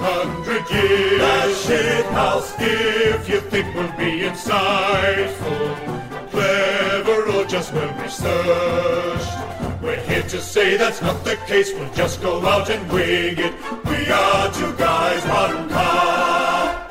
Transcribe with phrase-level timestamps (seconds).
[0.00, 0.10] flags
[0.46, 1.20] 100 years.
[1.20, 2.54] The shit house.
[2.58, 9.82] If you think we'll be insightful, clever, or just well researched.
[9.82, 11.72] We're here to say that's not the case.
[11.72, 13.54] We'll just go out and wing it.
[13.86, 16.86] We are two guys, one cup.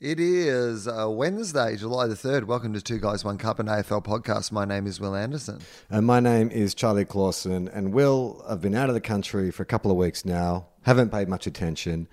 [0.00, 2.44] It is uh, Wednesday, July the 3rd.
[2.44, 4.52] Welcome to Two Guys, One Cup, an AFL podcast.
[4.52, 5.58] My name is Wil Anderson.
[5.90, 7.68] And my name is Charlie Clausen.
[7.68, 11.10] And Wil, I've been out of the country for a couple of weeks now, haven't
[11.10, 12.08] paid much attention.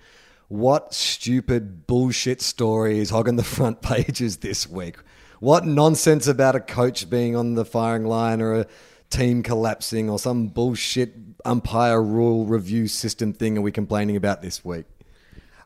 [0.48, 4.96] What stupid bullshit story is hogging the front pages this week?
[5.40, 8.66] What nonsense about a coach being on the firing line or a
[9.10, 14.64] team collapsing or some bullshit umpire rule review system thing are we complaining about this
[14.64, 14.84] week?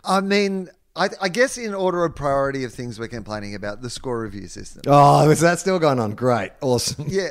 [0.04, 3.90] I mean, I, I guess in order of priority of things we're complaining about, the
[3.90, 4.82] score review system.
[4.86, 6.12] Oh, is that still going on?
[6.12, 6.52] Great.
[6.60, 7.06] Awesome.
[7.08, 7.28] Yeah.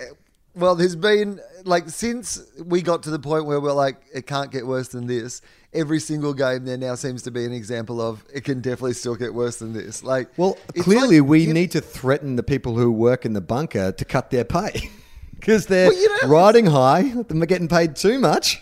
[0.55, 4.51] Well, there's been, like, since we got to the point where we're like, it can't
[4.51, 5.41] get worse than this,
[5.73, 9.15] every single game there now seems to be an example of it can definitely still
[9.15, 10.03] get worse than this.
[10.03, 13.41] Like, Well, clearly like- we you- need to threaten the people who work in the
[13.41, 14.89] bunker to cut their pay
[15.35, 17.13] because they're Well, you know- riding high.
[17.27, 18.61] They're getting paid too much.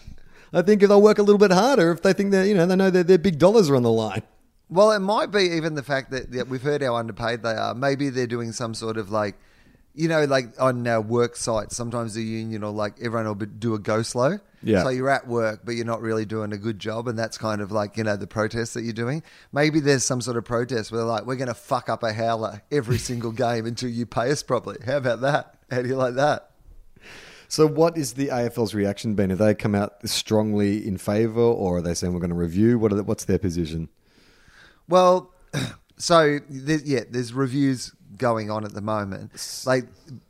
[0.54, 2.66] I think if they'll work a little bit harder, if they think that you know
[2.66, 4.24] they know that their big dollars are on the line.
[4.70, 7.74] Well, it might be even the fact that, that we've heard how underpaid they are.
[7.74, 9.36] Maybe they're doing some sort of like,
[9.98, 13.48] you know, like on our work sites, sometimes the union or like everyone will be-
[13.48, 14.38] do a go slow.
[14.62, 14.84] Yeah.
[14.84, 17.08] So you're at work, but you're not really doing a good job.
[17.08, 19.24] And that's kind of like, you know, the protest that you're doing.
[19.52, 22.14] Maybe there's some sort of protest where they're like, we're going to fuck up a
[22.14, 24.78] howler every single game until you pay us properly.
[24.86, 25.56] How about that?
[25.72, 26.52] How do you like that?
[27.50, 29.30] So, what is the AFL's reaction been?
[29.30, 32.78] Have they come out strongly in favour, or are they saying we're going to review?
[32.78, 33.88] What are the, what's their position?
[34.90, 35.34] Well,
[35.98, 39.32] so yeah, there's reviews going on at the moment.
[39.66, 39.86] Like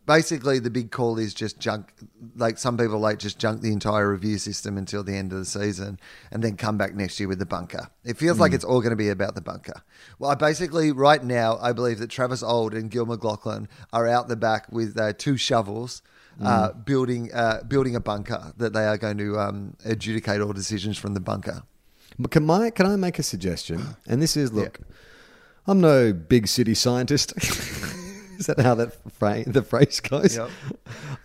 [0.05, 1.93] basically, the big call is just junk.
[2.35, 5.45] Like some people like just junk the entire review system until the end of the
[5.45, 5.99] season,
[6.31, 7.89] and then come back next year with the bunker.
[8.03, 9.83] It feels like it's all going to be about the bunker.
[10.19, 14.27] Well, I basically right now I believe that Travis Auld and Gil McLachlan are out
[14.27, 16.01] the back with uh, two shovels.
[16.39, 20.95] Uh, building uh, building a bunker that they are going to um, adjudicate all decisions
[20.95, 21.63] from the bunker.
[22.19, 23.83] But Can I can I make a suggestion?
[24.07, 24.79] And this is look,
[25.67, 27.33] I'm no big city scientist.
[27.37, 30.37] is that how that phrase, the phrase goes?
[30.37, 30.49] Yep.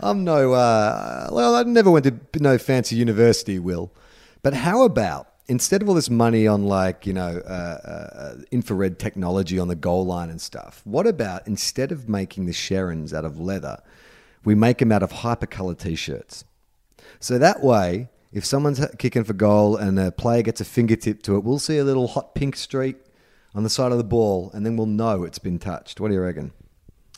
[0.00, 3.92] I'm no uh, well, I never went to no fancy university, Wil.
[4.42, 8.98] But how about instead of all this money on like you know uh, uh, infrared
[8.98, 13.24] technology on the goal line and stuff, what about instead of making the Sherrins out
[13.24, 13.80] of leather,
[14.44, 16.44] we make them out of hypercolor t-shirts?
[17.20, 21.36] So that way, if someone's kicking for goal and a player gets a fingertip to
[21.36, 22.97] it, we'll see a little hot pink streak
[23.54, 26.00] on the side of the ball, and then we'll know it's been touched.
[26.00, 26.52] What do you reckon?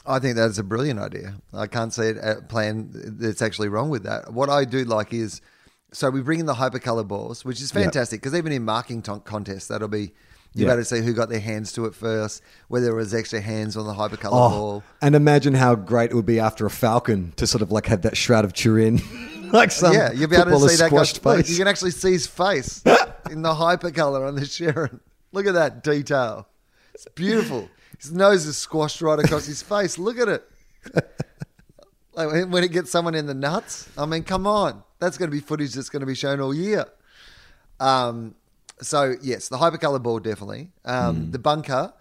[0.06, 1.34] I think that's a brilliant idea.
[1.52, 4.32] I can't see a uh, plan that's actually wrong with that.
[4.32, 5.40] What I do like is,
[5.92, 9.20] so we bring in the hypercolor balls, which is fantastic because even in marking ton-
[9.20, 10.12] contests, that'll be
[10.56, 10.68] you Yeah.
[10.68, 13.86] better see who got their hands to it first, whether it was extra hands on
[13.86, 14.82] the hypercolor Oh, ball.
[15.00, 18.02] and imagine how great it would be after a falcon to sort of like have
[18.02, 19.00] that shroud of Turin,
[19.52, 20.82] like some yeah, you'll be able to see that.
[20.82, 21.50] Guy, squashed look, face.
[21.50, 22.82] you can actually see his face
[23.30, 25.00] in the hypercolor on the Sherrin.
[25.34, 26.46] Look at that detail.
[26.94, 27.68] It's beautiful.
[27.98, 29.98] His nose is squashed right across his face.
[29.98, 30.48] Look at it.
[32.16, 33.88] Like when- it gets someone in the nuts.
[33.98, 34.84] I mean, come on.
[35.00, 36.84] That's going to be footage that's going to be shown all year.
[37.80, 38.36] Um,
[38.80, 40.70] so yes, the hypercolor ball definitely.
[40.84, 41.92] Um, The bunker.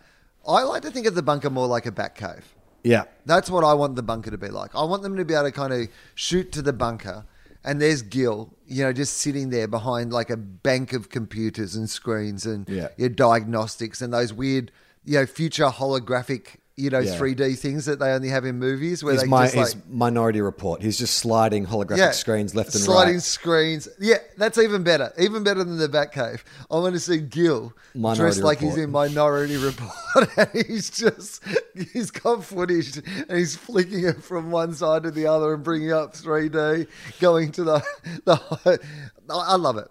[0.47, 2.45] I like to think of the bunker more like a bat cave.
[2.83, 4.75] yeah, That's what I want the bunker to be like.
[4.75, 7.25] I want them to be able to kind of shoot to the bunker,
[7.63, 11.89] and there's Gil, you know, just sitting there behind like a bank of computers and
[11.89, 12.89] screens and Yeah.
[12.97, 14.71] your diagnostics and those weird,
[15.05, 17.17] you know, future holographic, you know, Yeah.
[17.17, 20.41] 3D things that they only have in movies where his, they mi- just like Minority
[20.41, 20.81] Report.
[20.81, 23.03] He's just sliding holographic screens left and sliding right.
[23.05, 23.87] Sliding screens.
[23.99, 25.13] Yeah, that's even better.
[25.19, 26.41] Even better than the Batcave.
[26.71, 31.43] I want to see Gil Minority dressed like he's in Minority Report, and he's just
[31.93, 35.91] he's got footage and he's flicking it from one side to the other and bringing
[35.91, 36.87] up 3D,
[37.19, 37.83] going to the
[38.25, 38.79] the.
[39.29, 39.87] I love it.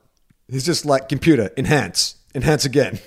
[0.49, 2.99] He's just like computer enhance, enhance again.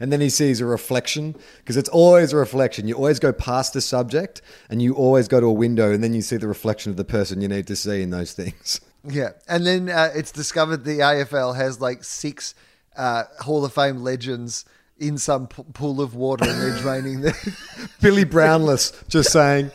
[0.00, 2.88] And then he sees a reflection because it's always a reflection.
[2.88, 6.14] You always go past the subject and you always go to a window and then
[6.14, 8.80] you see the reflection of the person you need to see in those things.
[9.02, 12.54] Yeah, and then uh, it's discovered the AFL has like six
[12.98, 14.66] uh, Hall of Fame legends
[14.98, 17.34] in some p- pool of water, and they're draining them.
[18.02, 19.70] Billy Brownless just saying,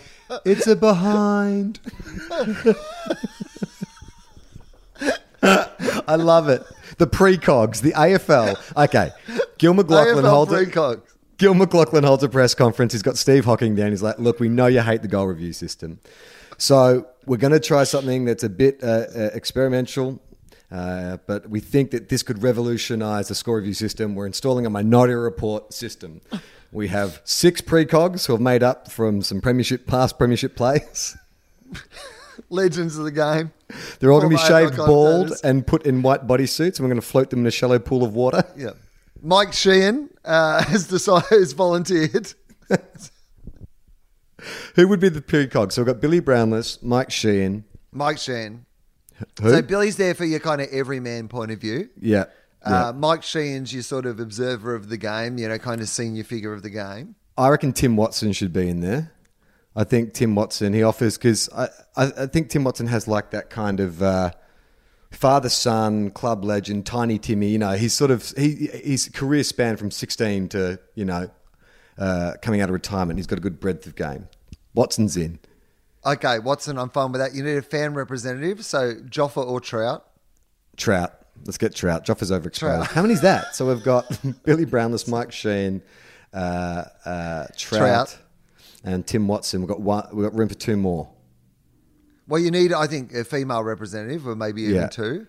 [0.45, 1.80] it's a behind.
[5.42, 6.63] I love it.
[6.97, 8.83] The precogs, the AFL.
[8.86, 9.12] Okay.
[9.57, 11.01] Gil McLachlan AFL holds a, precogs.
[11.38, 12.94] Gil McLachlan holds a press conference.
[12.94, 13.89] He's got Steve Hocking down.
[13.89, 16.00] He's like, look, we know you hate the goal review system.
[16.57, 20.21] So we're going to try something that's a bit uh, uh, experimental.
[20.71, 24.15] Uh, but we think that this could revolutionize the score review system.
[24.15, 26.21] We're installing a minority report system.
[26.71, 31.15] We have six precogs who have made up from some premiership, past premiership players.
[32.49, 33.51] Legends of the game.
[33.99, 37.01] They're all going to be shaved bald and put in white bodysuits, and we're going
[37.01, 38.43] to float them in a shallow pool of water.
[38.57, 38.71] Yeah.
[39.21, 42.33] Mike Sheahan uh, has decided has volunteered.
[44.75, 45.71] Who would be the precog?
[45.71, 47.63] So we've got Billy Brownless, Mike Sheahan.
[47.91, 48.59] Mike Sheahan.
[49.41, 49.49] Who?
[49.49, 51.89] So Billy's there for your kind of everyman point of view.
[51.99, 52.25] yeah.
[52.67, 52.88] yeah.
[52.88, 56.23] Uh, Mike Sheahan's your sort of observer of the game, you know, kind of senior
[56.23, 57.15] figure of the game.
[57.38, 59.11] I reckon Tim Watson should be in there.
[59.75, 61.68] I think Tim Watson he offers because I,
[61.98, 64.31] I think Tim Watson has like that kind of uh,
[65.12, 67.50] father son club legend, tiny Timmy.
[67.50, 71.30] You know, he's sort of he his career span from sixteen to you know
[71.98, 73.19] uh, coming out of retirement.
[73.19, 74.27] He's got a good breadth of game.
[74.74, 75.39] Watson's in.
[76.06, 77.33] Okay, Watson, I'm fine with that.
[77.33, 80.06] You need a fan representative, so Joffa or Trout.
[80.77, 81.13] Trout.
[81.45, 82.06] Let's get Trout.
[82.06, 82.60] Joffa's overexposed.
[82.60, 82.88] Trout.
[82.88, 83.56] How many's that?
[83.56, 84.06] So we've got
[84.44, 85.81] Billy Brownless, Mike Sheahan,
[86.33, 88.18] uh, uh, Trout, Trout.
[88.85, 89.61] And Tim Watson.
[89.61, 90.07] We've got one.
[90.13, 91.09] We've got room for two more.
[92.27, 94.87] Well, you need, I think, a female representative, or maybe even Yeah.
[94.87, 95.27] two.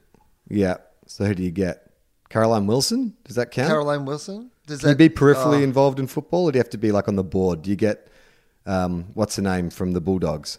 [0.49, 0.77] Yeah.
[1.07, 1.91] So who do you get?
[2.29, 3.15] Caroline Wilson?
[3.25, 3.69] Does that count?
[3.69, 4.51] Caroline Wilson.
[4.67, 6.79] Does Can you that be peripherally oh, involved in football, or do you have to
[6.79, 7.63] be like on the board?
[7.63, 8.09] Do you get
[8.67, 10.59] um, what's her name from the Bulldogs?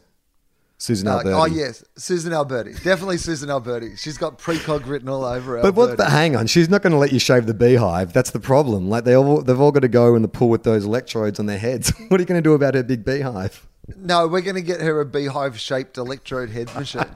[0.80, 1.34] Susan uh, Alberti.
[1.34, 2.74] oh yes, Susan Alberti.
[2.84, 3.96] Definitely Susan Alberti.
[3.96, 5.64] She's got precog written all over her.
[5.64, 5.98] But what?
[5.98, 8.14] The, hang on, she's not going to let you shave the beehive.
[8.14, 8.88] That's the problem.
[8.90, 11.48] Like they all, they've all got to go in the pool with those electrodes on
[11.48, 11.92] their heads.
[12.10, 13.68] what are you going to do about her big beehive?
[13.96, 17.04] No, we're going to get her a beehive shaped electrode head machine.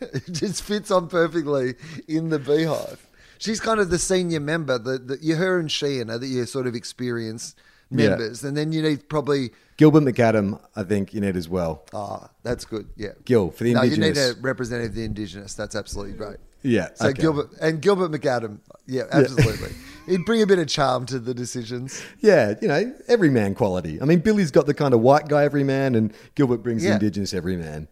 [0.00, 1.74] it just fits on perfectly
[2.08, 3.06] in the beehive.
[3.38, 4.78] She's kind of the senior member.
[4.78, 7.58] The, the you her and Sheahan are the your sort of experienced
[7.90, 8.10] Yeah.
[8.10, 9.52] members, and then you need probably.
[9.80, 11.86] Gilbert McAdam, I think you need as well.
[11.94, 12.90] Ah, that's good.
[12.96, 13.98] Yeah, Gil for the indigenous.
[13.98, 15.54] no, you need a representative of the indigenous.
[15.54, 16.36] That's absolutely great.
[16.62, 17.22] Yeah, So okay.
[17.22, 19.70] Gilbert and Gilbert McAdam, yeah, absolutely.
[20.06, 22.02] He'd bring a bit of charm to the decisions.
[22.18, 24.02] Yeah, you know, every man quality.
[24.02, 26.88] I mean, Billy's got the kind of white guy every man, and Gilbert brings the
[26.88, 26.94] Yeah.
[26.96, 27.88] indigenous everyman.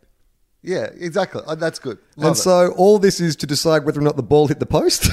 [0.61, 1.41] Yeah, exactly.
[1.47, 1.97] Oh, that's good.
[2.17, 2.41] Love and it.
[2.41, 5.07] so all this is to decide whether or not the ball hit the post.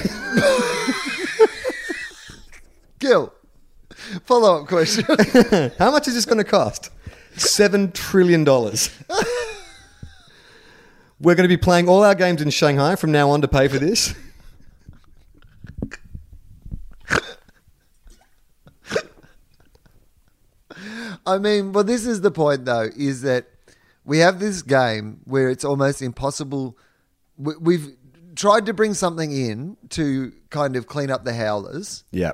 [3.00, 3.31] Gil,
[4.25, 5.05] follow up question.
[5.77, 6.89] How much is this going to cost?
[7.35, 8.89] Seven trillion dollars.
[11.19, 13.67] We're going to be playing all our games in Shanghai from now on to pay
[13.67, 14.13] for this.
[21.25, 23.45] I mean, well, this is the point, though, is that
[24.03, 26.77] we have this game where it's almost impossible.
[27.37, 27.95] we- We've
[28.35, 32.33] tried to bring something in to kind of clean up the howlers, Yeah.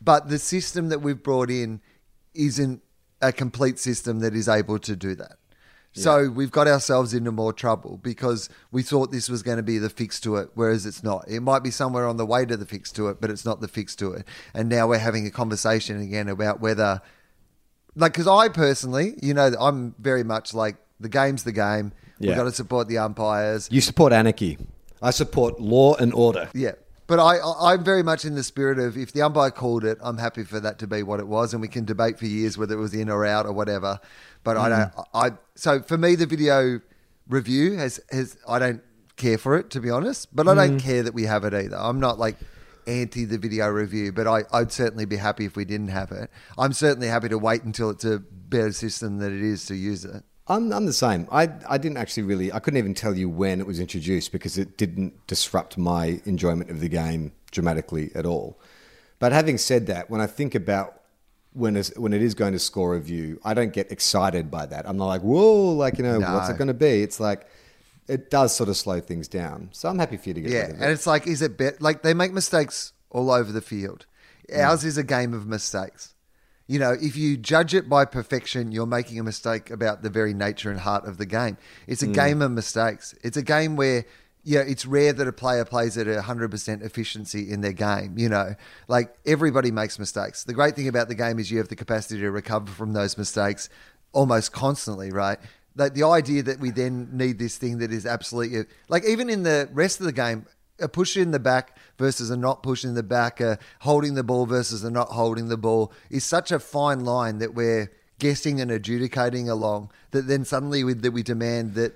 [0.00, 1.80] But the system that we've brought in
[2.34, 2.82] isn't
[3.20, 5.38] a complete system that is able to do that.
[5.92, 9.78] So we've got ourselves into more trouble because we thought this was going to be
[9.78, 11.24] the fix to it, whereas it's not.
[11.28, 13.60] It might be somewhere on the way to the fix to it, but it's not
[13.60, 14.24] the fix to it.
[14.54, 17.00] And now we're having a conversation again about whether
[17.96, 21.92] like because I personally, you know, I'm very much like the game's the game.
[22.20, 22.28] Yeah.
[22.28, 23.68] We've got to support the umpires.
[23.70, 24.56] You support anarchy.
[25.02, 26.48] I support law and order.
[26.54, 26.72] Yeah.
[27.08, 29.98] But I, I, I'm very much in the spirit of if the umpire called it,
[30.02, 32.56] I'm happy for that to be what it was, and we can debate for years
[32.56, 33.98] whether it was in or out or whatever.
[34.44, 34.92] But I don't.
[34.92, 35.04] Mm.
[35.14, 36.80] I so for me, the video
[37.26, 38.82] review has has I don't
[39.16, 40.80] care for it to be honest, but I don't mm.
[40.80, 41.76] care that we have it either.
[41.76, 42.36] I'm not like
[42.86, 46.30] anti the video review, but I, I'd certainly be happy if we didn't have it.
[46.58, 50.04] I'm certainly happy to wait until it's a better system than it is to use
[50.04, 50.24] it.
[50.48, 51.28] I'm, I'm the same.
[51.30, 54.56] I, I didn't actually really, I couldn't even tell you when it was introduced because
[54.56, 58.58] it didn't disrupt my enjoyment of the game dramatically at all.
[59.18, 61.02] But having said that, when I think about
[61.52, 64.66] when, it's, when it is going to score a view, I don't get excited by
[64.66, 64.88] that.
[64.88, 67.02] I'm not like, whoa, like, you know, what's it going to be?
[67.02, 67.46] It's like,
[68.06, 69.68] it does sort of slow things down.
[69.72, 71.82] So I'm happy for you to get Yeah, and it's like, is it bet?
[71.82, 74.06] Like they make mistakes all over the field.
[74.54, 76.14] Ours is a game of mistakes.
[76.68, 80.34] You know, if you judge it by perfection, you're making a mistake about the very
[80.34, 81.56] nature and heart of the game.
[81.86, 82.12] It's a hmm.
[82.12, 83.14] game of mistakes.
[83.24, 84.04] It's a game where,
[84.44, 88.18] yeah, it's rare that a player plays at a hundred percent efficiency in their game.
[88.18, 88.54] You know,
[88.86, 90.44] like everybody makes mistakes.
[90.44, 93.16] The great thing about the game is you have the capacity to recover from those
[93.16, 93.70] mistakes
[94.12, 95.38] almost constantly, right?
[95.74, 99.42] That the idea that we then need this thing that is absolutely like even in
[99.42, 100.44] the rest of the game,
[100.80, 104.22] a push in the back versus a not push in the back, a holding the
[104.22, 108.60] ball versus a not holding the ball is such a fine line that we're guessing
[108.60, 111.94] and adjudicating along that then suddenly we, that we demand that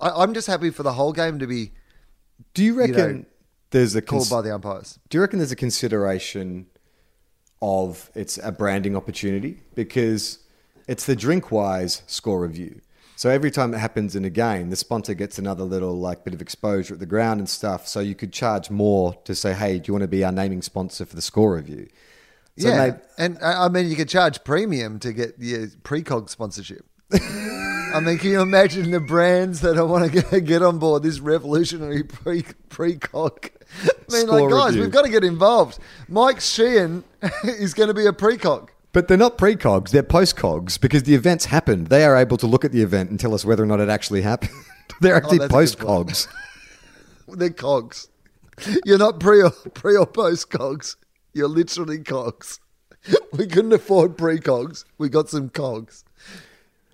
[0.00, 1.72] I, I'm just happy for the whole game to be
[2.54, 3.24] Do you reckon know,
[3.70, 4.98] there's a called cons- by the umpires.
[5.08, 6.66] Do you reckon there's a consideration
[7.62, 10.40] of it's a branding opportunity because
[10.88, 12.80] it's the Drinkwise score review.
[13.22, 16.34] So every time it happens in a game, the sponsor gets another little like bit
[16.34, 17.86] of exposure at the ground and stuff.
[17.86, 20.60] So you could charge more to say, "Hey, do you want to be our naming
[20.60, 21.86] sponsor for the score review?"
[22.58, 26.30] So yeah, may- and I mean, you could charge premium to get your uh, precog
[26.30, 26.84] sponsorship.
[27.12, 31.04] I mean, can you imagine the brands that I want to get, get on board
[31.04, 33.50] this revolutionary pre precog?
[33.84, 34.82] I mean, Score like, guys, review.
[34.82, 35.78] we've got to get involved.
[36.08, 37.04] Mike Sheahan
[37.44, 38.70] is going to be a precog.
[38.92, 41.86] But they're not precogs; they're postcogs because the event's happened.
[41.88, 43.88] They are able to look at the event and tell us whether or not it
[43.88, 44.52] actually happened.
[45.00, 46.08] they're actually Oh, that's a good point.
[46.08, 46.28] postcogs.
[47.34, 48.08] They're cogs.
[48.84, 50.96] You're not pre or pre or post cogs.
[51.32, 52.60] You're literally cogs.
[53.32, 54.84] We couldn't afford precogs.
[54.98, 56.04] We got some cogs.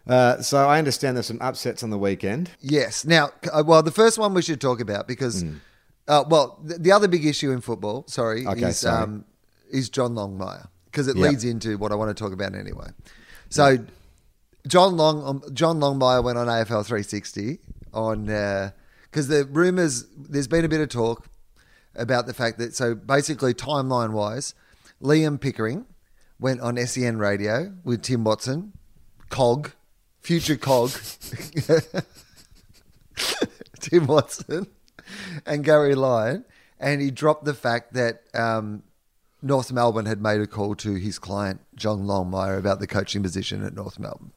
[0.06, 2.50] Uh, so I understand there's some upsets on the weekend.
[2.60, 3.04] Yes.
[3.04, 5.44] Now, uh, well, the first one we should talk about because,
[6.06, 8.46] uh, well, the, the other big issue in football, sorry.
[8.46, 9.02] Okay, is sorry.
[9.02, 9.24] Um,
[9.70, 11.30] is John Longmire because it Yep.
[11.30, 12.88] leads into what I want to talk about anyway.
[13.50, 13.78] So,
[14.66, 17.58] John Long, um, John Longmire went on AFL 360
[17.94, 20.04] on because the rumors.
[20.16, 21.26] There's been a bit of talk
[21.94, 24.54] about the fact that so basically timeline wise,
[25.02, 25.86] Liam Pickering
[26.38, 28.72] went on SEN radio with Tim Watson,
[29.30, 29.72] Cog,
[30.20, 30.90] future Cog.
[33.80, 34.66] Tim Watson
[35.46, 36.44] and Gary Lyon,
[36.78, 38.82] and he dropped the fact that um,
[39.40, 43.64] North Melbourne had made a call to his client John Longmire about the coaching position
[43.64, 44.32] at North Melbourne,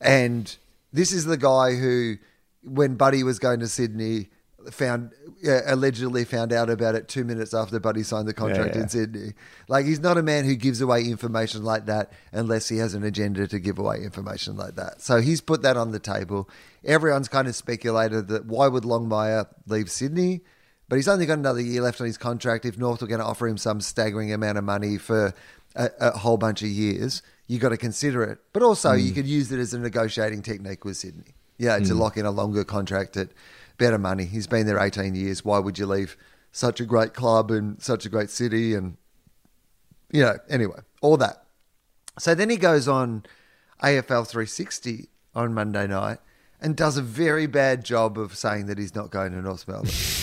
[0.00, 0.56] and
[0.92, 2.16] this is the guy who,
[2.62, 4.28] when Buddy was going to Sydney,
[4.70, 5.10] found
[5.46, 8.82] uh, allegedly found out about it two minutes after Buddy signed the contract yeah.
[8.82, 9.32] in Sydney.
[9.68, 13.02] Like he's not a man who gives away information like that unless he has an
[13.02, 15.00] agenda to give away information like that.
[15.00, 16.48] So he's put that on the table.
[16.84, 20.42] Everyone's kind of speculated that why would Longmire leave Sydney?
[20.92, 22.66] But he's only got another year left on his contract.
[22.66, 25.32] If North were going to offer him some staggering amount of money for
[25.74, 28.40] a, a whole bunch of years, you got to consider it.
[28.52, 29.14] But also, you mm.
[29.14, 31.32] could use it as a negotiating technique with Sydney.
[31.56, 31.98] Yeah, to mm.
[31.98, 33.30] lock in a longer contract at
[33.78, 34.26] better money.
[34.26, 35.42] He's been there 18 years.
[35.42, 36.14] Why would you leave
[36.50, 38.74] such a great club and such a great city?
[38.74, 38.98] And,
[40.10, 41.44] you know, anyway, all that.
[42.18, 43.24] So then he goes on
[43.82, 46.18] AFL 360 on Monday night
[46.60, 49.90] and does a very bad job of saying that he's not going to North Melbourne.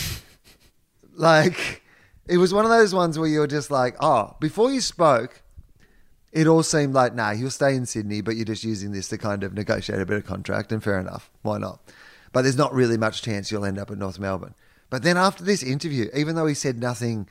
[1.20, 1.82] like,
[2.26, 5.42] it was one of those ones where you're just like, oh, before you spoke,
[6.32, 9.18] it all seemed like, nah, he'll stay in Sydney, but you're just using this to
[9.18, 11.30] kind of negotiate a better contract, and fair enough.
[11.42, 11.80] Why not?
[12.32, 14.54] But there's not really much chance you'll end up in North Melbourne.
[14.88, 17.28] But then after this interview, even though he said nothing,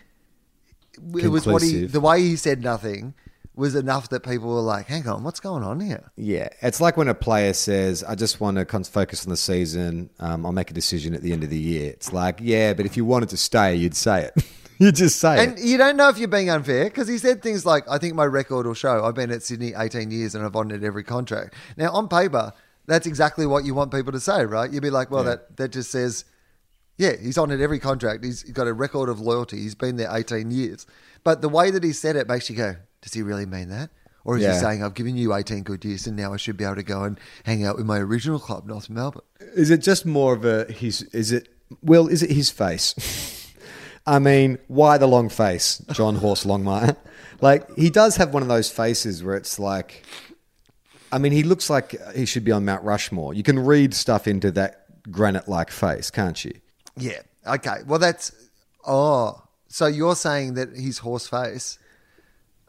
[1.16, 3.14] it was what he, the way he said nothing
[3.60, 6.12] was enough that people were like, hang on, what's going on here?
[6.16, 10.10] Yeah, it's like when a player says, "I just want to focus on the season.
[10.20, 12.86] Um, I'll make a decision at the end of the year." It's like, yeah, but
[12.88, 14.44] if you wanted to stay, you'd say it.
[14.80, 15.64] you just say And it.
[15.66, 18.26] you don't know if you're being unfair because he said things like, I think my
[18.26, 21.54] record will show I've been at Sydney 18 years and I've honoured every contract.
[21.78, 22.54] Now, on paper,
[22.88, 24.72] that's exactly what you want people to say, right?
[24.72, 25.32] You'd be like, well, Yeah.
[25.32, 26.24] that, that just says,
[26.98, 28.24] yeah, he's honoured every contract.
[28.24, 29.58] He's got a record of loyalty.
[29.58, 30.86] He's been there 18 years.
[31.24, 33.90] But the way that he said it makes you go, does he really mean that?
[34.26, 34.54] Or is Yeah.
[34.54, 36.84] he saying, I've given you 18 good years and now I should be able to
[36.84, 39.22] go and hang out with my original club, North Melbourne?
[39.56, 41.04] Is it just more of a his?
[41.14, 41.48] Is it
[41.82, 42.08] Wil?
[42.08, 42.94] Is it his face?
[44.06, 46.96] I mean, why the long face, John Horse Longmire?
[47.42, 50.04] Like he does have one of those faces where it's like,
[51.10, 53.34] I mean, he looks like he should be on Mount Rushmore.
[53.34, 56.52] You can read stuff into that granite-like face, can't you?
[56.98, 57.22] Yeah.
[57.48, 57.78] Okay.
[57.88, 58.34] Well, that's.
[58.86, 59.42] Oh.
[59.70, 61.80] So you're saying that his horse face.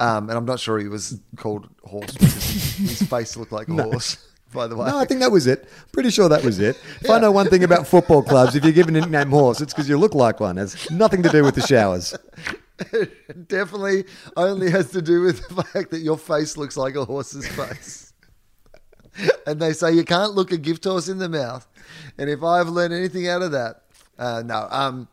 [0.01, 2.43] Um, and I'm not sure he was called horse because
[2.79, 4.17] his face looked like a horse,
[4.55, 4.89] by the way.
[4.89, 5.69] No, I think that was it.
[5.93, 6.77] Pretty sure that was it.
[7.03, 9.75] If I know one thing about football clubs, if you're given a nickname horse, it's
[9.75, 10.57] because you look like one.
[10.57, 12.15] It has nothing to do with the showers.
[12.93, 14.05] It definitely
[14.39, 18.15] only has to do with the fact that your face looks like a horse's face.
[19.47, 21.69] and they say you can't look a gift horse in the mouth.
[22.17, 23.83] And if I've learned anything out of that,
[24.19, 24.67] uh, no.
[24.71, 25.09] Um,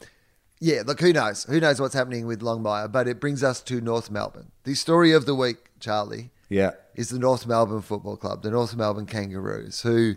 [0.60, 1.44] yeah, look, who knows?
[1.46, 2.92] Who knows what's happening with Longmire?
[2.92, 4.52] But it brings us to North Melbourne.
[4.64, 6.72] The story of the week, Charlie, Yeah.
[6.96, 10.16] is the North Melbourne Football Club, the North Melbourne Kangaroos, who,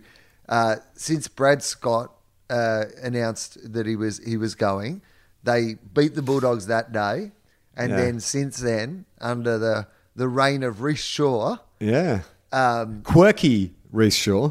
[0.48, 2.12] uh, since Brad Scott
[2.48, 5.02] uh, announced that he was he was going,
[5.44, 7.30] they beat the Bulldogs that day,
[7.76, 7.96] and Yeah.
[7.96, 12.22] then since then, under the the reign of Rhyce Shaw, Yeah.
[12.52, 14.50] um, Quirky Rhyce Shaw.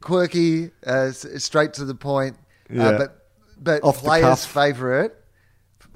[0.00, 2.36] quirky, uh, straight to the point,
[2.68, 2.88] Yeah.
[2.88, 3.19] uh, but
[3.60, 4.46] but Off the players' cuff.
[4.50, 5.12] favourite,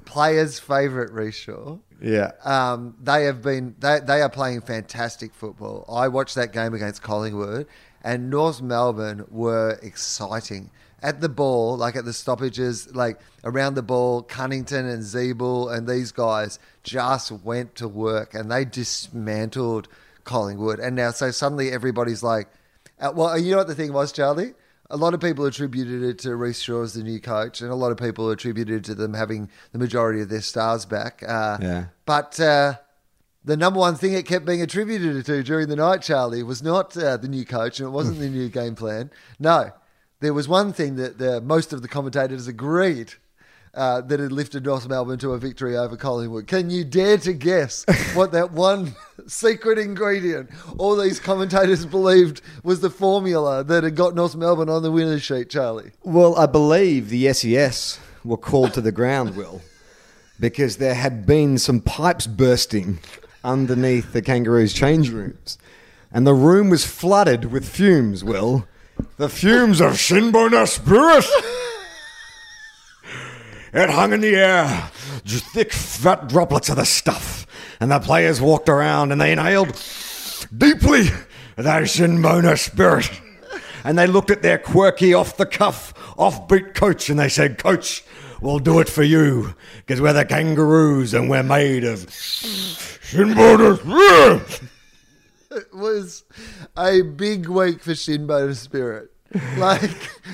[0.05, 1.77] players' favourite Rhyce Shaw.
[2.01, 2.31] Yeah.
[2.43, 5.85] Um, they have been they, they are playing fantastic football.
[5.89, 7.67] I watched that game against Collingwood,
[8.03, 10.69] and North Melbourne were exciting
[11.01, 14.21] at the ball, like at the stoppages, like around the ball.
[14.21, 19.87] Cunnington and Ziebell and these guys just went to work, and they dismantled
[20.23, 20.79] Collingwood.
[20.79, 22.47] And now, so suddenly everybody's like,
[22.99, 24.53] Uh, well, you know what the thing was, Charlie?
[24.89, 27.75] A lot of people attributed it to Rhyce Shaw as the new coach, and a
[27.75, 31.23] lot of people attributed it to them having the majority of their stars back.
[31.27, 31.85] Uh, Yeah.
[32.05, 32.75] But uh,
[33.43, 36.95] the number one thing it kept being attributed to during the night, Charlie, was not
[36.95, 39.09] uh, the new coach and it wasn't the new game plan.
[39.39, 39.71] No,
[40.19, 43.13] there was one thing that the, most of the commentators agreed
[43.75, 46.47] uh, that had lifted North Melbourne to a victory over Collingwood.
[46.47, 48.95] Can you dare to guess what that one
[49.27, 54.81] secret ingredient all these commentators believed was the formula that had got North Melbourne on
[54.81, 55.91] the winner's sheet, Charlie?
[56.03, 59.61] Well, I believe the SES were called to the ground, Wil,
[60.39, 62.99] because there had been some pipes bursting
[63.43, 65.57] underneath the Kangaroos' change rooms.
[66.11, 68.67] And the room was flooded with fumes, Will.
[69.17, 71.25] The fumes of Shinboner spirit.
[73.75, 74.89] It hung in the air,
[75.25, 77.45] just thick, fat droplets of the stuff.
[77.81, 79.77] And the players walked around and they inhaled
[80.57, 81.09] deeply
[81.57, 83.11] that Shinboner spirit.
[83.83, 88.05] And they looked at their quirky, off the cuff, offbeat coach and they said, Coach,
[88.39, 94.61] we'll do it for you because we're the kangaroos and we're made of Shinboner spirit.
[95.51, 96.23] It was
[96.77, 99.11] a big week for Shinboner Spirit.
[99.57, 99.91] Like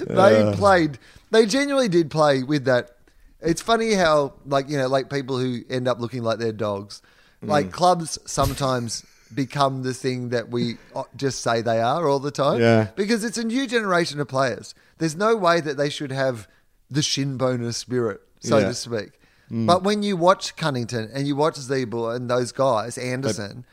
[0.08, 1.00] they played,
[1.32, 2.98] they genuinely did play with that.
[3.42, 7.02] It's funny how, like you know, like people who end up looking like their dogs,
[7.42, 12.32] like clubs sometimes become the thing that we uh, just say they are all the
[12.32, 12.60] time.
[12.60, 12.90] Yeah.
[12.96, 14.76] because it's a new generation of players.
[14.98, 16.48] There's no way that they should have
[16.90, 18.68] the Shinboner spirit, so Yeah.
[18.68, 19.12] to speak.
[19.50, 23.66] But when you watch Cunnington and you watch Ziebell and those guys, Anderson,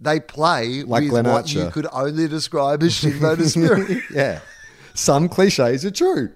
[0.00, 4.02] they play Like with Glenn what you could only describe as Shinboner spirit.
[4.10, 4.40] yeah.
[4.94, 6.30] Some cliches are true.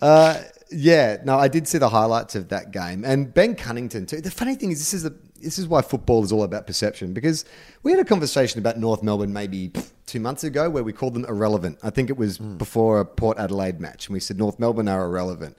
[0.00, 0.42] Uh,
[0.74, 4.20] yeah, no, I did see the highlights of that game, and Ben Cunnington too.
[4.20, 7.12] The funny thing is, this is the this is why football is all about perception.
[7.12, 7.44] Because
[7.82, 9.72] we had a conversation about North Melbourne maybe
[10.06, 11.78] two months ago, where we called them irrelevant.
[11.82, 12.56] I think it was hmm.
[12.56, 15.56] before a Port Adelaide match, and we said North Melbourne are irrelevant.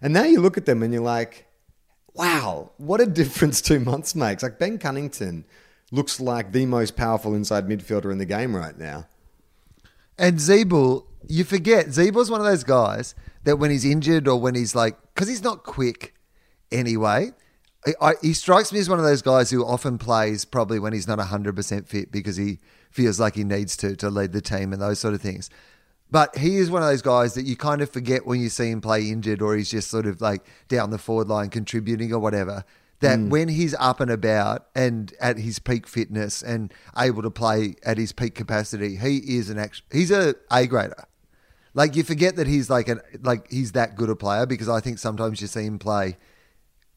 [0.00, 1.46] And now you look at them and you're like,
[2.14, 4.42] wow, what a difference two months makes.
[4.42, 5.44] Like Ben Cunnington
[5.90, 9.06] looks like the most powerful inside midfielder in the game right now.
[10.18, 14.54] And Ziebell, you forget, Ziebell's one of those guys that when he's injured or when
[14.54, 16.14] he's like, because he's not quick
[16.72, 17.32] anyway,
[17.86, 20.92] I, I, he strikes me as one of those guys who often plays probably when
[20.92, 22.58] he's not 100% fit because he
[22.90, 25.50] feels like he needs to to lead the team and those sort of things.
[26.10, 28.70] But he is one of those guys that you kind of forget when you see
[28.70, 32.20] him play injured or he's just sort of like down the forward line contributing or
[32.20, 32.64] whatever.
[33.00, 37.74] That when he's up and about and at his peak fitness and able to play
[37.84, 41.04] at his peak capacity, he is an act- he's a A grader.
[41.74, 44.80] Like you forget that he's like an like he's that good a player because I
[44.80, 46.16] think sometimes you see him play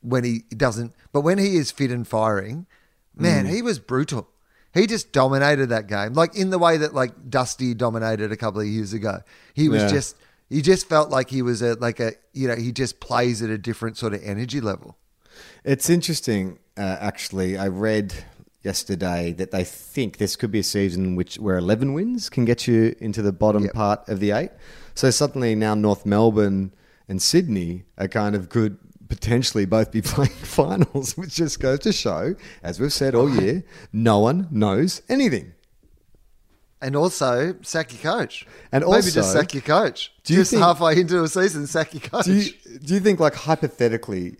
[0.01, 0.93] when he doesn't.
[1.11, 2.65] But when he is fit and firing,
[3.13, 3.49] man, Mm.
[3.49, 4.29] he was brutal.
[4.73, 8.61] He just dominated that game, like in the way that like Dusty dominated a couple
[8.61, 9.19] of years ago.
[9.53, 9.89] He was Yeah.
[9.89, 10.15] just
[10.49, 13.49] he just felt like he was a like a you know he just plays at
[13.49, 14.95] a different sort of energy level.
[15.63, 17.57] It's interesting, uh, actually.
[17.57, 18.13] I read
[18.63, 22.67] yesterday that they think this could be a season which where 11 wins can get
[22.67, 23.73] you into the bottom Yep.
[23.73, 24.51] part of the eight.
[24.95, 26.73] So suddenly now North Melbourne
[27.07, 31.91] and Sydney are kind of could potentially both be playing finals, which just goes to
[31.93, 35.53] show, as we've said all year, no one knows anything.
[36.81, 38.45] And also sack your coach.
[38.71, 40.13] And maybe also- just sack your coach.
[40.23, 42.25] Do you just think- halfway into a season, sack your coach.
[42.25, 44.37] Do you, do you think, like, hypothetically,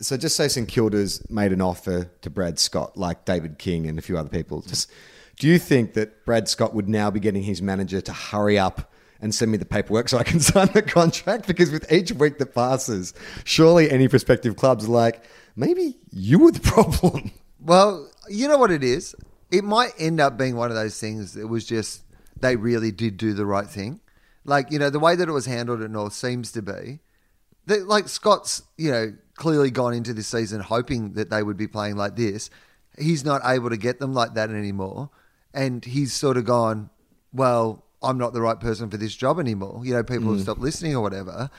[0.00, 3.98] so just say St Kilda's made an offer to Brad Scott, like David King and
[3.98, 4.62] a few other people.
[4.62, 4.90] Just
[5.36, 8.92] do you think that Brad Scott would now be getting his manager to hurry up
[9.20, 11.46] and send me the paperwork so I can sign the contract?
[11.46, 15.24] Because with each week that passes, surely any prospective clubs are like,
[15.56, 17.30] maybe you were the problem.
[17.60, 19.14] Well, you know what it is?
[19.50, 22.02] It might end up being one of those things that was just
[22.40, 24.00] they really did do the right thing.
[24.44, 27.00] Like, you know, the way that it was handled at North seems to be
[27.66, 31.66] that like Scott's, you know, clearly gone into this season hoping that they would be
[31.66, 32.50] playing like this.
[32.98, 35.10] He's not able to get them like that anymore.
[35.52, 36.90] And he's sort of gone,
[37.32, 39.80] Well, I'm not the right person for this job anymore.
[39.84, 40.42] You know, people have mm.
[40.42, 41.50] stopped listening or whatever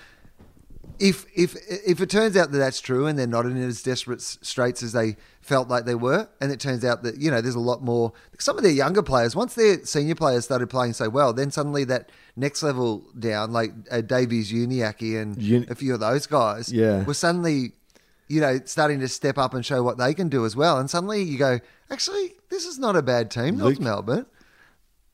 [1.00, 1.56] if if
[1.86, 4.94] if it turns out that that's true and they're not in as desperate straits as
[4.94, 7.82] they felt like they were, and it turns out that you know there's a lot
[7.84, 8.14] more.
[8.40, 11.84] Some of their younger players, once their senior players started playing so well, then suddenly
[11.86, 16.72] that next level down, like uh, Davies, Uniacke, and Un- a few of those guys,
[16.72, 17.04] Yeah.
[17.04, 17.74] were suddenly
[18.28, 20.78] you know starting to step up and show what they can do as well.
[20.80, 24.26] And suddenly you go, actually, this is not a bad team, North Melbourne.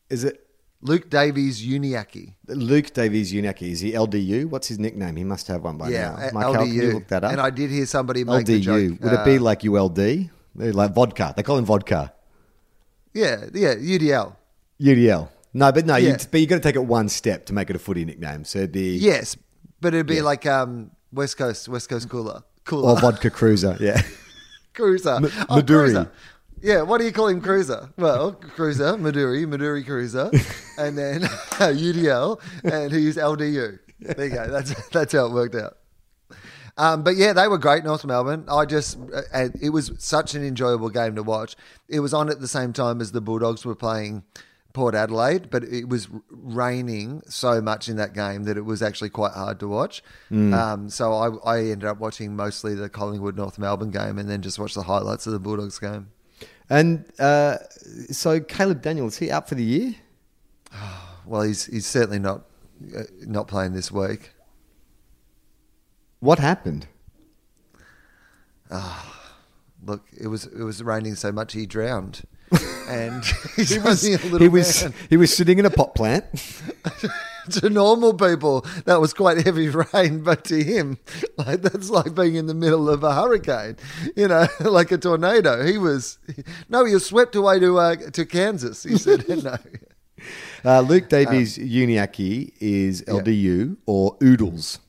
[0.10, 0.46] Is it
[0.84, 2.34] Luke Davies, Uniacke.
[2.48, 3.72] Luke Davies Uniacke?
[3.72, 4.46] Is he LDU?
[4.46, 5.15] What's his nickname?
[5.15, 6.15] He must have one by Yeah, now.
[6.15, 6.58] uh, Michael, LDU.
[6.65, 7.32] can you look that up?
[7.32, 8.62] And I did hear somebody make LDU.
[8.62, 9.04] joke.
[9.04, 10.30] Would it be uh, like ULD?
[10.56, 11.34] Like vodka.
[11.36, 12.13] They call him vodka.
[13.13, 14.36] Yeah, yeah, UDL.
[14.82, 15.30] UDL.
[15.54, 16.10] No, but no, Yeah.
[16.12, 18.44] you, but you got to take it one step to make it a footy nickname.
[18.46, 19.36] So it'd be Yes,
[19.82, 20.24] but it'd be Yeah.
[20.24, 23.78] like um, West Coast, West Coast cooler, cooler, or vodka cruiser.
[23.80, 24.02] Yeah,
[24.74, 25.65] cruiser, M- Oh, Maduri.
[25.91, 26.12] cruiser.
[26.62, 27.89] Yeah, what do you call him, cruiser?
[27.97, 30.30] Well, cruiser, Maduri, Maduri cruiser,
[30.78, 31.21] and then
[31.60, 33.80] UDL, and he's LDU.
[34.00, 34.47] There you go.
[34.47, 35.78] That's that's how it worked out.
[36.78, 38.45] Um, but yeah, they were great, North Melbourne.
[38.50, 41.56] I just, uh, and it was such an enjoyable game to watch.
[41.89, 44.24] It was on at the same time as the Bulldogs were playing
[44.74, 49.10] Port Adelaide, but it was raining so much in that game that it was actually
[49.10, 50.02] quite hard to watch.
[50.54, 54.41] Um, so I, I ended up watching mostly the Collingwood North Melbourne game and then
[54.41, 56.08] just watched the highlights of the Bulldogs game.
[56.71, 57.57] And uh,
[58.10, 59.95] so Caleb Daniel is he out for the year?
[61.23, 62.41] Well, he's he's certainly not
[62.97, 64.31] uh, not playing this week.
[66.19, 66.88] What happened?
[69.84, 72.21] Look, it was it was raining so much he drowned,
[72.88, 73.23] and
[73.55, 74.93] he's He was only a little he was man.
[75.10, 76.25] he was sitting in a pot plant.
[77.51, 80.97] to normal people, that was quite heavy rain, but to him,
[81.38, 83.77] like that's like being in the middle of a hurricane,
[84.15, 85.65] you know, like a tornado.
[85.65, 86.17] He was
[86.69, 88.84] no, he was swept away to uh, to Kansas.
[88.84, 89.58] He said no.
[90.63, 93.21] Uh, Luke Davies Uniacke is Um, Yeah.
[93.23, 94.80] LDU or Oodles.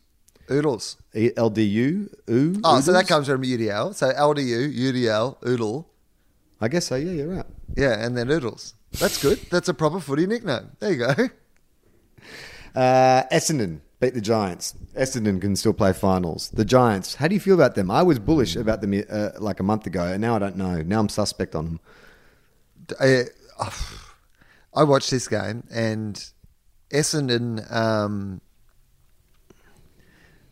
[0.51, 0.97] Oodles.
[1.15, 3.95] LDU, oo, Oh, so that comes from UDL.
[3.95, 5.89] So LDU, UDL, Oodle,
[6.61, 6.97] I guess so.
[6.97, 7.47] Yeah, you're right.
[7.77, 8.75] yeah, and then Oodles.
[9.01, 9.39] That's good.
[9.51, 10.73] That's a proper footy nickname.
[10.81, 11.15] There you go.
[12.75, 14.75] Uh, Essendon beat the Giants.
[14.97, 16.51] Essendon can still play finals.
[16.51, 17.17] The Giants.
[17.17, 17.91] How do you feel about them?
[17.91, 20.83] I was bullish about them uh, like a month ago, and now I don't know.
[20.83, 21.81] Now I'm suspect on them.
[23.01, 23.25] I,
[24.75, 26.33] I watched this game and
[26.93, 28.41] Essendon, um,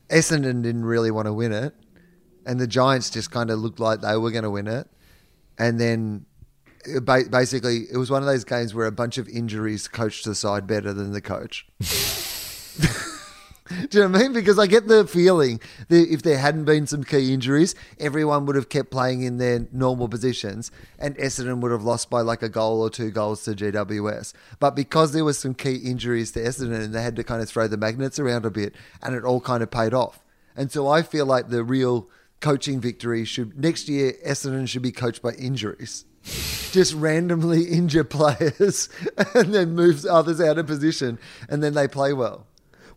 [0.08, 1.74] Essendon didn't really want to win it,
[2.46, 4.88] and the Giants just kind of looked like they were going to win it,
[5.58, 6.26] and then
[7.04, 10.66] basically it was one of those games where a bunch of injuries coached the side
[10.66, 11.66] better than the coach.
[13.70, 14.32] Do you know what I mean?
[14.32, 18.56] Because I get the feeling that if there hadn't been some key injuries, everyone would
[18.56, 22.48] have kept playing in their normal positions and Essendon would have lost by like a
[22.48, 24.32] goal or two goals to GWS.
[24.58, 27.48] But because there was some key injuries to Essendon and they had to kind of
[27.48, 30.24] throw the magnets around a bit and it all kind of paid off.
[30.56, 32.08] And so I feel like the real
[32.40, 36.06] coaching victory should next year Essendon should be coached by injuries.
[36.22, 38.88] Just randomly injure players
[39.34, 42.46] and then moves others out of position and then they play well.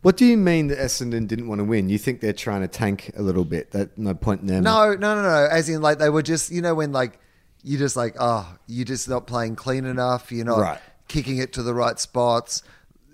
[0.01, 1.87] What do you mean that Essendon didn't want to win?
[1.89, 3.71] You think they're trying to tank a little bit?
[3.71, 4.63] That no point in them.
[4.63, 5.47] No, no, no, no.
[5.49, 7.19] As in, like they were just, you know, when like
[7.63, 10.29] you just like, oh, you're just not playing clean enough.
[10.31, 10.79] You're not Right.
[11.07, 12.63] kicking it to the right spots.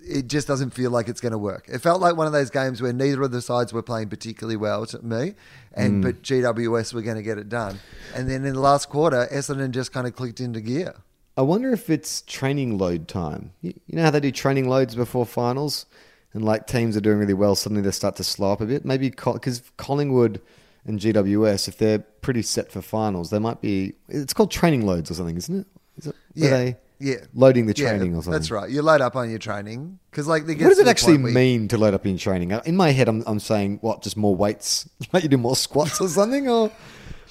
[0.01, 1.67] It just doesn't feel like it's going to work.
[1.67, 4.57] It felt like one of those games where neither of the sides were playing particularly
[4.57, 5.35] well to me,
[5.73, 6.01] and hmm.
[6.01, 7.79] but GWS were going to get it done.
[8.15, 10.95] And then in the last quarter, Essendon just kind of clicked into gear.
[11.37, 13.53] I wonder if it's training load time.
[13.61, 15.85] You, you know how they do training loads before finals,
[16.33, 18.85] and like teams are doing really well, suddenly they start to slow up a bit.
[18.85, 20.41] Maybe because Collingwood
[20.85, 23.93] and GWS, if they're pretty set for finals, they might be.
[24.07, 25.67] It's called training loads or something, isn't it?
[25.97, 26.15] Is it?
[26.33, 28.31] Yeah, they yeah, loading the training or something.
[28.33, 28.69] That's right.
[28.69, 30.89] You load up on your training because, like, they get What does to it the
[30.91, 32.51] actually point where you- mean to load up in training?
[32.65, 34.87] In my head, I'm, I'm saying what, just more weights?
[35.13, 36.71] Like you do more squats or something, or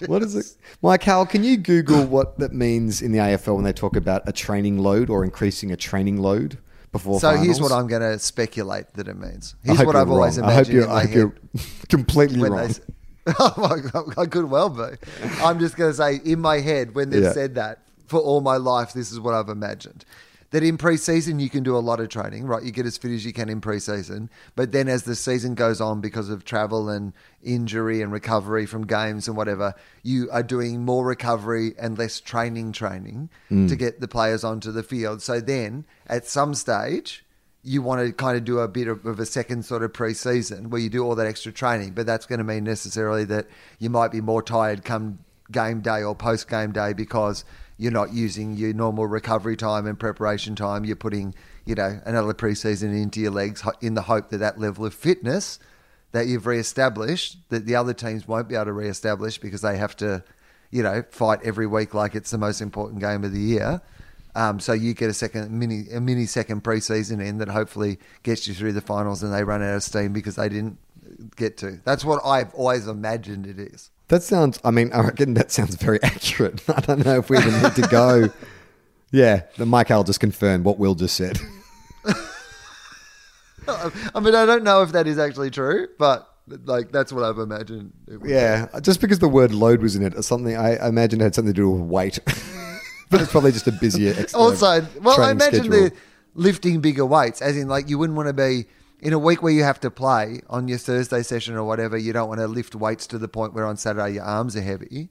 [0.07, 0.47] what is it?
[0.83, 4.23] Mike Howell, can you Google what that means in the AFL when they talk about
[4.29, 6.59] a training load or increasing a training load
[6.93, 7.21] before?
[7.21, 7.61] So here's finals?
[7.61, 9.55] what I'm going to speculate that it means.
[9.65, 10.51] I Here's hope what you're I've always wrong.
[10.51, 11.17] I hope you're, in I hope head.
[11.17, 11.35] you're
[11.89, 12.61] completely when wrong.
[12.65, 12.81] they s-
[13.41, 14.85] oh my God, I could well be.
[15.43, 17.33] I'm just going to say in my head when they've Yeah.
[17.33, 20.05] said that for all my life, this is what I've imagined.
[20.51, 22.63] That in preseason you can do a lot of training, right?
[22.63, 25.79] You get as fit as you can in preseason, but then as the season goes
[25.79, 30.87] on, because of travel and injury and recovery from games and whatever, you are doing
[30.87, 33.69] more recovery and less training training mm.
[33.69, 35.21] to get the players onto the field.
[35.21, 37.27] So then, at some stage,
[37.63, 40.71] you want to kind of do a bit of, of a second sort of pre-season
[40.71, 43.47] where you do all that extra training, but that's going to mean necessarily that
[43.79, 45.19] you might be more tired come
[45.51, 47.45] game day or post game day because
[47.79, 50.85] you're not using your normal recovery time and preparation time.
[50.85, 54.85] You're putting, you know, another pre-season into your legs in the hope that that level
[54.85, 55.61] of fitness
[56.13, 59.97] that you've re-established that the other teams won't be able to re-establish because they have
[59.97, 60.25] to,
[60.71, 63.81] you know, fight every week like it's the most important game of the year.
[64.35, 68.47] Um, so you get a second mini a mini second preseason in that hopefully gets
[68.47, 70.79] you through the finals, and they run out of steam because they didn't
[71.37, 71.81] get to.
[71.85, 73.91] That's what I've always imagined it is.
[74.09, 74.59] That sounds.
[74.65, 76.63] I mean, I reckon that sounds very accurate.
[76.75, 78.29] I don't know if we even need to go.
[79.11, 81.39] Yeah, the Mike Howell just confirmed what Wil just said.
[83.67, 86.29] I mean, I don't know if that is actually true, but
[86.65, 87.93] like that's what I've imagined.
[88.07, 88.31] it would be.
[88.31, 91.25] Yeah, just because the word load was in it, or something I I imagine it
[91.25, 92.19] had something to do with weight.
[93.11, 94.15] but it's probably just a busier.
[94.19, 95.71] Ex- also, well, I imagine schedule.
[95.71, 95.93] they're
[96.35, 98.67] lifting bigger weights, as in, like, you wouldn't want to be
[99.01, 101.97] in a week where you have to play on your Thursday session or whatever.
[101.97, 104.63] You don't want to lift weights to the point where on Saturday your arms are
[104.63, 105.11] heavy.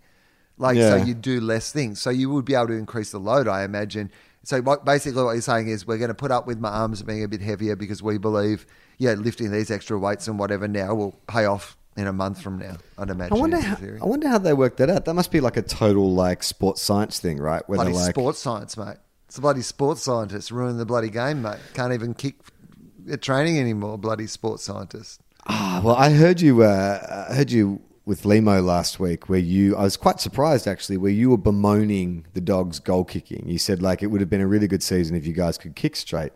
[0.58, 2.02] Like, so you do less things.
[2.02, 4.12] So you would be able to increase the load, I imagine.
[4.44, 7.04] So what, basically, what you're saying is we're going to put up with my arms
[7.04, 8.66] being a bit heavier because we believe,
[8.98, 12.58] yeah, lifting these extra weights and whatever now will pay off in a month from
[12.58, 12.78] now.
[12.98, 13.38] I'd imagine.
[13.38, 13.78] I wonder how.
[14.02, 15.06] I wonder how they worked that out.
[15.06, 17.62] That must be like a total like sports science thing, right?
[17.68, 18.98] Where bloody like, sports science, mate.
[19.28, 21.60] It's a bloody sports scientist ruining the bloody game, mate.
[21.74, 22.36] Can't even kick
[23.16, 23.98] training anymore.
[23.98, 25.22] Bloody sports scientist.
[25.48, 26.64] Ah, well, I heard you.
[26.64, 29.76] Uh, I heard you with Limo last week, where you.
[29.78, 33.48] I was quite surprised actually, where you were bemoaning the dogs' goal kicking.
[33.48, 35.76] You said like it would have been a really good season if you guys could
[35.76, 36.34] kick straight,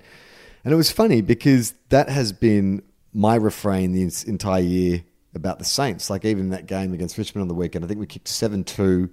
[0.63, 5.03] and it was funny because that has been my refrain the entire year
[5.35, 6.09] about the Saints.
[6.09, 9.09] Like even that game against Richmond on the weekend, I think we kicked seven two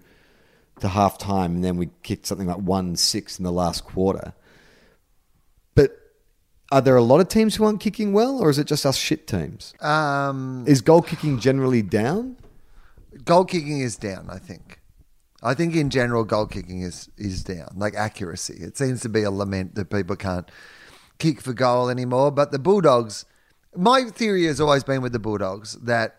[0.80, 4.34] to half time, and then we kicked something like one six in the last quarter.
[6.70, 8.96] Are there a lot of teams who aren't kicking well, or is it just us
[8.96, 9.72] shit teams?
[9.80, 12.36] Um, Is goal kicking generally down?
[13.24, 14.28] goal kicking is down.
[14.30, 14.80] I think.
[15.42, 17.68] I think in general, goal kicking is is down.
[17.76, 20.50] Like accuracy, it seems to be a lament that people can't
[21.18, 22.30] kick for goal anymore.
[22.30, 23.24] But the Bulldogs,
[23.76, 26.16] my theory has always been with the Bulldogs that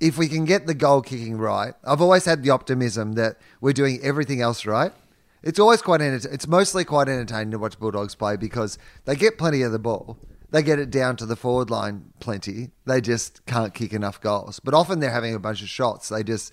[0.00, 3.72] if we can get the goal kicking right, I've always had the optimism that we're
[3.72, 4.92] doing everything else right.
[5.42, 9.38] It's always quite enter- it's mostly quite entertaining to watch Bulldogs play because they get
[9.38, 10.18] plenty of the ball.
[10.50, 12.70] They get it down to the forward line plenty.
[12.86, 14.60] They just can't kick enough goals.
[14.60, 16.08] But often they're having a bunch of shots.
[16.08, 16.52] They just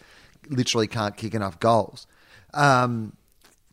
[0.49, 2.07] literally can't kick enough goals.
[2.53, 3.13] Um,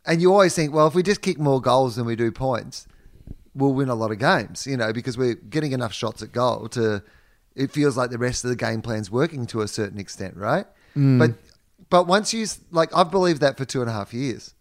[0.06, 2.86] and you always think, well, if we just kick more goals than we do points,
[3.54, 6.68] we'll win a lot of games, you know, because we're getting enough shots at goal
[6.68, 7.02] to.
[7.56, 10.66] It feels like the rest of the game plan's working to a certain extent, right?
[11.18, 11.32] But
[11.90, 14.54] but once you like, I've believed that for two and a half years,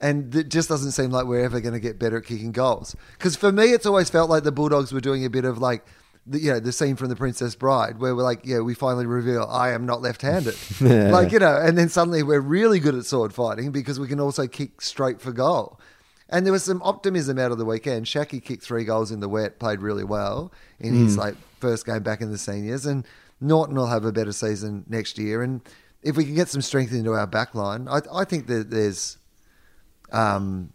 [0.00, 2.96] and it just doesn't seem like we're ever going to get better at kicking goals.
[3.18, 5.84] Because for me, it's always felt like the Bulldogs were doing a bit of like.
[6.26, 9.06] The, you know the scene from The Princess Bride where we're like, yeah, we finally
[9.06, 11.10] reveal I am not left-handed, Yeah.
[11.10, 14.20] like you know, and then suddenly we're really good at sword fighting because we can
[14.20, 15.80] also kick straight for goal.
[16.28, 18.06] And there was some optimism out of the weekend.
[18.06, 21.20] Schache kicked three goals in the wet, played really well in his mm.
[21.20, 23.04] like first game back in the seniors, and
[23.40, 25.42] Naughton will have a better season next year.
[25.42, 25.62] And
[26.02, 29.16] if we can get some strength into our back line, I, I think that there's.
[30.12, 30.72] Um,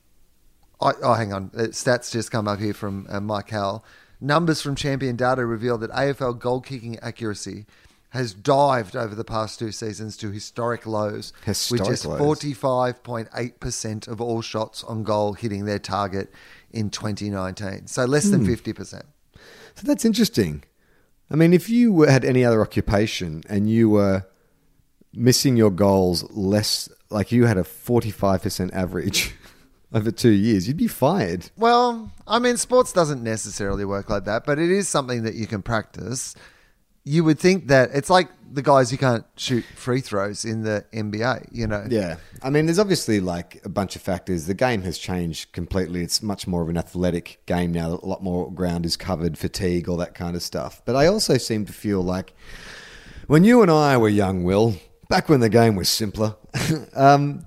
[0.82, 1.52] I, oh, hang on.
[1.56, 3.84] Uh, Stats just come up here from uh, Mike Howell.
[4.22, 7.66] Numbers from Champion Data reveal that AFL goal kicking accuracy
[8.10, 14.22] has dived over the past two seasons to historic lows, Historic which is 45.8% of
[14.22, 16.32] all shots on goal hitting their target
[16.72, 17.88] in 2019.
[17.88, 19.04] So less than 50%.
[19.76, 20.64] So that's interesting.
[21.30, 24.26] I mean, if you had any other occupation and you were
[25.14, 29.34] missing your goals less, like you had a 45% average
[29.94, 31.50] over two years, you'd be fired.
[31.58, 35.48] Well, I mean, sports doesn't necessarily work like that, but it is something that you
[35.48, 36.36] can practice.
[37.04, 40.86] You would think that it's like the guys who can't shoot free throws in the
[40.92, 41.86] NBA, you know?
[41.90, 42.18] Yeah.
[42.42, 44.48] I mean, there's obviously like a bunch of factors.
[44.48, 46.02] The game has changed completely.
[46.02, 48.00] It's much more of an athletic game now.
[48.02, 50.82] A lot more ground is covered, fatigue, all that kind of stuff.
[50.86, 52.34] But I also seem to feel like
[53.28, 54.76] when you and I were young, Wil,
[55.10, 56.36] back when the game was simpler,
[56.96, 57.46] um,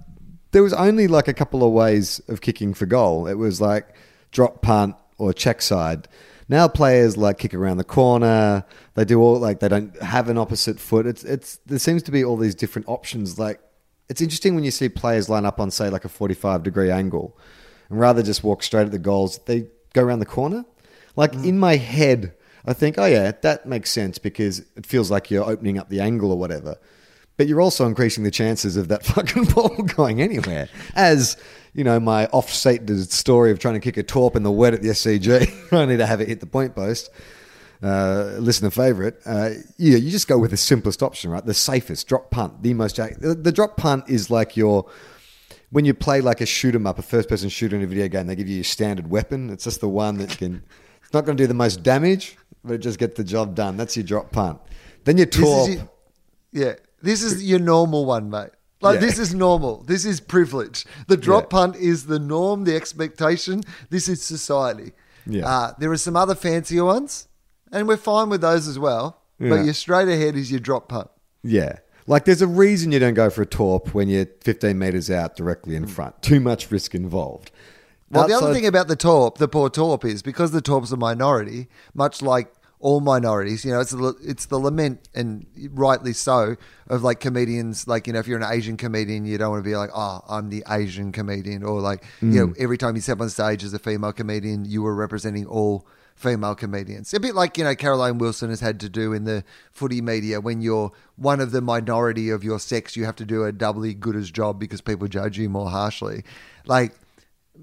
[0.52, 3.26] there was only like a couple of ways of kicking for goal.
[3.26, 3.94] It was like
[4.30, 6.08] drop punt or check side.
[6.48, 8.64] Now players like kick around the corner.
[8.94, 11.06] They do all like they don't have an opposite foot.
[11.06, 13.38] It's it's there seems to be all these different options.
[13.38, 13.60] Like
[14.08, 16.90] it's interesting when you see players line up on say like a forty five degree
[16.90, 17.36] angle,
[17.90, 20.64] and rather just walk straight at the goals, they go around the corner.
[21.16, 25.30] Like in my head, I think, oh yeah, that makes sense because it feels like
[25.30, 26.76] you're opening up the angle or whatever.
[27.38, 30.68] But you're also increasing the chances of that fucking ball going anywhere.
[30.94, 31.38] As
[31.72, 34.82] you know, my off-stated story of trying to kick a torp in the wet at
[34.82, 37.08] the SCG, only to have it hit the point post.
[37.80, 39.20] Uh, listener favorite.
[39.24, 41.46] Uh, yeah, you just go with the simplest option, right?
[41.46, 42.96] The safest drop punt, the most.
[42.96, 44.90] The, the drop punt is like your
[45.70, 48.08] when you play like a shoot 'em up, a first person shooter in a video
[48.08, 48.26] game.
[48.26, 49.48] They give you your standard weapon.
[49.50, 50.64] It's just the one that can.
[51.04, 53.76] It's not going to do the most damage, but it just gets the job done.
[53.76, 54.60] That's your drop punt.
[55.04, 55.70] Then your torp.
[55.70, 55.88] your,
[56.52, 58.50] yeah, this is your normal one, mate.
[58.80, 59.00] Like Yeah.
[59.06, 59.82] this is normal.
[59.86, 60.86] This is privilege.
[61.08, 61.58] The drop Yeah.
[61.58, 63.62] punt is the norm, the expectation.
[63.90, 64.92] This is society.
[65.26, 65.46] Yeah.
[65.48, 67.26] Uh, there are some other fancier ones,
[67.72, 69.18] and we're fine with those as well.
[69.40, 69.50] Yeah.
[69.50, 71.08] But your straight ahead is your drop punt.
[71.42, 71.78] Yeah.
[72.06, 75.36] Like there's a reason you don't go for a torp when you're 15 meters out
[75.36, 76.22] directly in front.
[76.22, 77.50] Too much risk involved.
[78.10, 80.96] Well, the other thing about the torp, the poor torp, is because the torp's a
[80.96, 82.50] minority, much like
[82.80, 83.64] all minorities.
[83.64, 87.86] You know, it's the, it's the lament, and rightly so, of like comedians.
[87.88, 90.20] Like you know, if you're an Asian comedian, you don't want to be like, oh,
[90.28, 92.58] I'm the Asian comedian, or like you know, mm.
[92.58, 96.54] every time you step on stage as a female comedian, you were representing all female
[96.54, 97.14] comedians.
[97.14, 100.40] A bit like, you know, Caroline Wilson has had to do in the footy media
[100.40, 103.94] when you're one of the minority of your sex, you have to do a doubly
[103.94, 106.24] good as job because people judge you more harshly.
[106.66, 106.92] Like,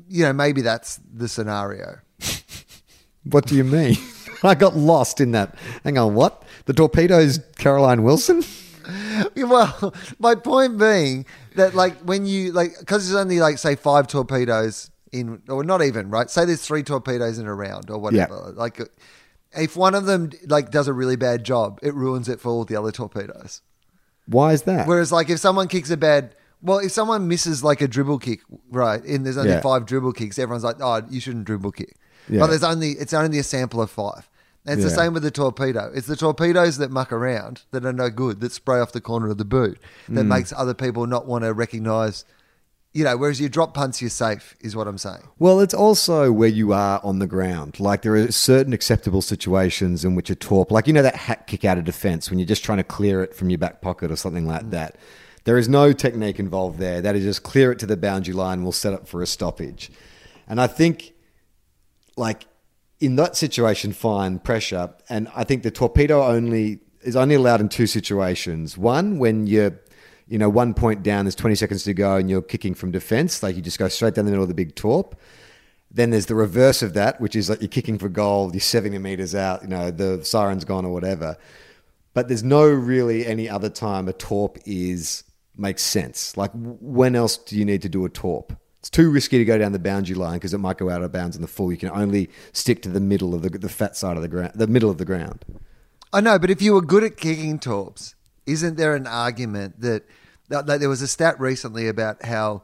[0.07, 1.99] you know, maybe that's the scenario.
[3.27, 3.97] What do you mean?
[4.43, 5.55] I got lost in that.
[5.83, 6.43] Hang on, what?
[6.65, 8.43] The torpedoes, Caroline Wilson?
[9.35, 14.05] Well, my point being that, like, when you, like, because there's only, like, say, five
[14.07, 16.29] torpedoes in, or not even, right?
[16.29, 18.51] Say there's three torpedoes in a round or whatever.
[18.55, 18.79] Like,
[19.57, 22.63] if one of them, like, does a really bad job, it ruins it for all
[22.65, 23.61] the other torpedoes.
[24.27, 24.87] Why is that?
[24.87, 28.41] Whereas, like, if someone kicks a bad, well, if someone misses like a dribble kick,
[28.69, 29.61] right, and there's only Yeah.
[29.61, 31.95] five dribble kicks, everyone's like, oh, you shouldn't dribble kick.
[32.29, 32.39] Yeah.
[32.41, 34.29] But there's only it's only a sample of five.
[34.67, 35.91] And it's the same with the torpedo.
[35.93, 39.29] It's the torpedoes that muck around that are no good, that spray off the corner
[39.29, 39.77] of the boot,
[40.09, 40.27] that Mm.
[40.27, 42.25] makes other people not want to recognise.
[42.91, 45.21] You know, whereas you drop punts, you're safe, is what I'm saying.
[45.37, 47.79] Well, it's also where you are on the ground.
[47.79, 51.45] Like there are certain acceptable situations in which a torp, like you know that hat
[51.45, 54.09] kick out of defense when you're just trying to clear it from your back pocket
[54.11, 54.95] or something like that.
[55.43, 57.01] There is no technique involved there.
[57.01, 58.63] That is just clear it to the boundary line.
[58.63, 59.91] We'll set up for a stoppage.
[60.47, 61.11] And I think,
[62.15, 62.45] like
[62.99, 64.93] in that situation, fine pressure.
[65.09, 68.77] And I think the torpedo only is only allowed in two situations.
[68.77, 69.79] One when you're
[70.27, 73.43] you know, one point down, there's 20 seconds to go, and you're kicking from defense.
[73.43, 75.19] Like you just go straight down the middle of the big torp.
[75.91, 78.97] Then there's the reverse of that, which is like you're kicking for goal, you're 70
[78.97, 81.37] meters out, you know, the siren's gone or whatever.
[82.13, 85.23] But there's no really any other time a torp is
[85.55, 86.35] makes sense.
[86.35, 88.57] Like when else do you need to do a torp?
[88.85, 91.11] It's too risky to go down the boundary line because it might go out of
[91.11, 91.71] bounds in the full.
[91.71, 94.51] You can only stick to the middle of the, the fat side of the ground,
[94.53, 95.43] the middle of the ground.
[96.13, 98.13] I know, but if you were good at kicking torps,
[98.45, 100.03] isn't there an argument that,
[100.49, 102.61] that, that there was a stat recently about how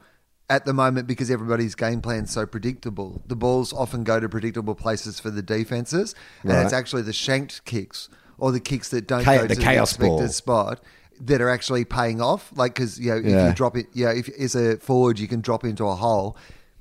[0.48, 4.76] at the moment because everybody's game plan's so predictable, the balls often go to predictable
[4.76, 6.64] places for the defenses, and Right.
[6.64, 10.06] it's actually the shanked kicks or the kicks that don't go the to chaos the
[10.06, 10.28] expected ball.
[10.28, 10.84] spot
[11.20, 12.52] that are actually paying off.
[12.56, 13.48] Like because you know if Yeah.
[13.50, 16.38] you drop it, yeah, if as a forward you can drop into a hole.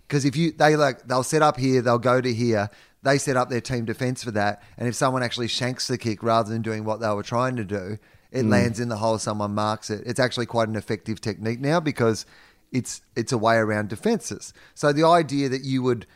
[0.07, 2.71] Because if you they like they'll set up here, they'll go to here.
[3.03, 6.23] They set up their team defense for that, and if someone actually shanks the kick
[6.23, 7.97] rather than doing what they were trying to do,
[8.31, 8.51] it mm.
[8.51, 9.19] lands in the hole.
[9.19, 10.03] Someone marks it.
[10.07, 12.27] It's actually quite an effective technique now because
[12.73, 14.53] it's it's a way around defenses.
[14.75, 16.07] So the idea that you would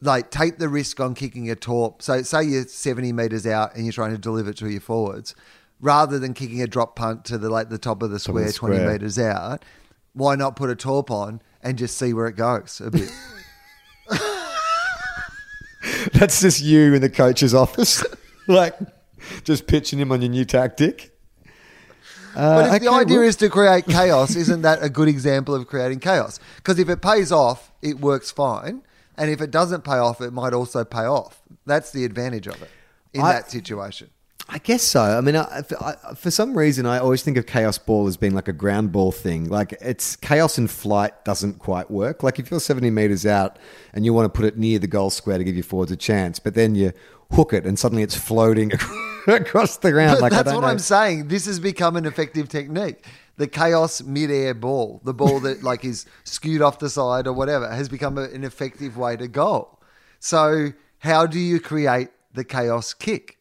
[0.00, 2.02] like take the risk on kicking a torp.
[2.02, 5.34] So say you're 70 meters out and you're trying to deliver it to your forwards,
[5.80, 8.50] rather than kicking a drop punt to the like the top of the of square,
[8.52, 9.64] 20 meters out.
[10.12, 13.10] Why not put a torp on and just see where it goes a bit?
[16.12, 18.04] That's just you in the coach's office,
[18.48, 18.74] like
[19.44, 21.10] just pitching him on your new tactic.
[22.36, 25.08] Uh, But if the okay, idea well- is to create chaos, isn't that a good
[25.08, 26.40] example of creating chaos?
[26.56, 28.82] Because if it pays off, it works fine.
[29.16, 31.40] And if it doesn't pay off, it might also pay off.
[31.66, 32.70] That's the advantage of it
[33.12, 34.10] in I- that situation.
[34.48, 35.00] I guess so.
[35.00, 38.34] I mean, I, I, for some reason, I always think of chaos ball as being
[38.34, 39.48] like a ground ball thing.
[39.48, 42.22] Like it's chaos in flight doesn't quite work.
[42.22, 43.58] Like if you're 70 meters out
[43.94, 45.96] and you want to put it near the goal square to give your forwards a
[45.96, 46.92] chance, but then you
[47.32, 48.70] hook it and suddenly it's floating
[49.26, 50.20] across the ground.
[50.20, 50.66] Like that's what know.
[50.66, 51.28] I'm saying.
[51.28, 53.06] This has become an effective technique.
[53.36, 57.68] The chaos mid-air ball, the ball that like is skewed off the side or whatever,
[57.68, 59.80] has become a, an effective way to goal.
[60.20, 63.33] So how do you create the chaos kick?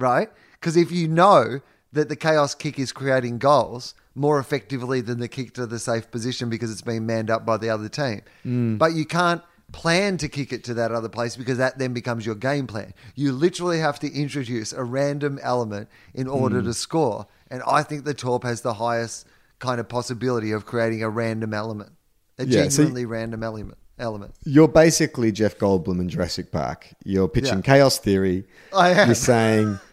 [0.00, 0.28] Right?
[0.54, 1.60] Because if you know
[1.92, 6.10] that the chaos kick is creating goals more effectively than the kick to the safe
[6.10, 8.78] position because it's been manned up by the other team, Mm.
[8.78, 12.26] but you can't plan to kick it to that other place because that then becomes
[12.26, 12.92] your game plan.
[13.14, 16.64] You literally have to introduce a random element in order Mm.
[16.64, 17.26] to score.
[17.50, 19.26] And I think the Torp has the highest
[19.60, 21.92] kind of possibility of creating a random element,
[22.38, 23.78] a Yeah, so- genuinely random element.
[23.98, 24.34] Element.
[24.44, 26.86] You're basically Jeff Goldblum in Jurassic Park.
[27.04, 27.60] You're pitching Yeah.
[27.74, 28.46] chaos theory.
[28.72, 29.08] I am.
[29.08, 29.78] You're saying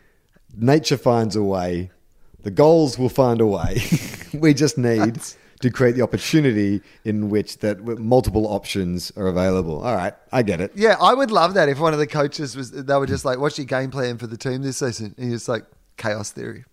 [0.57, 1.91] nature finds a way.
[2.43, 3.81] The goals will find a way.
[4.33, 5.19] we just need
[5.61, 9.81] to create the opportunity in which that multiple options are available.
[9.81, 10.71] All right, I get it.
[10.75, 13.39] Yeah, I would love that if one of the coaches was, they were just like,
[13.39, 15.15] what's your game plan for the team this season?
[15.17, 15.65] And you're like,
[15.97, 16.65] chaos theory.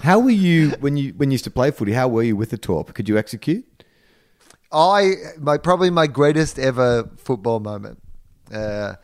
[0.00, 1.92] How were you when you when you used to play footy?
[1.92, 2.92] How were you with the torp?
[2.92, 3.64] Could you execute?
[4.72, 8.02] I my probably my greatest ever football moment,
[8.52, 8.94] uh,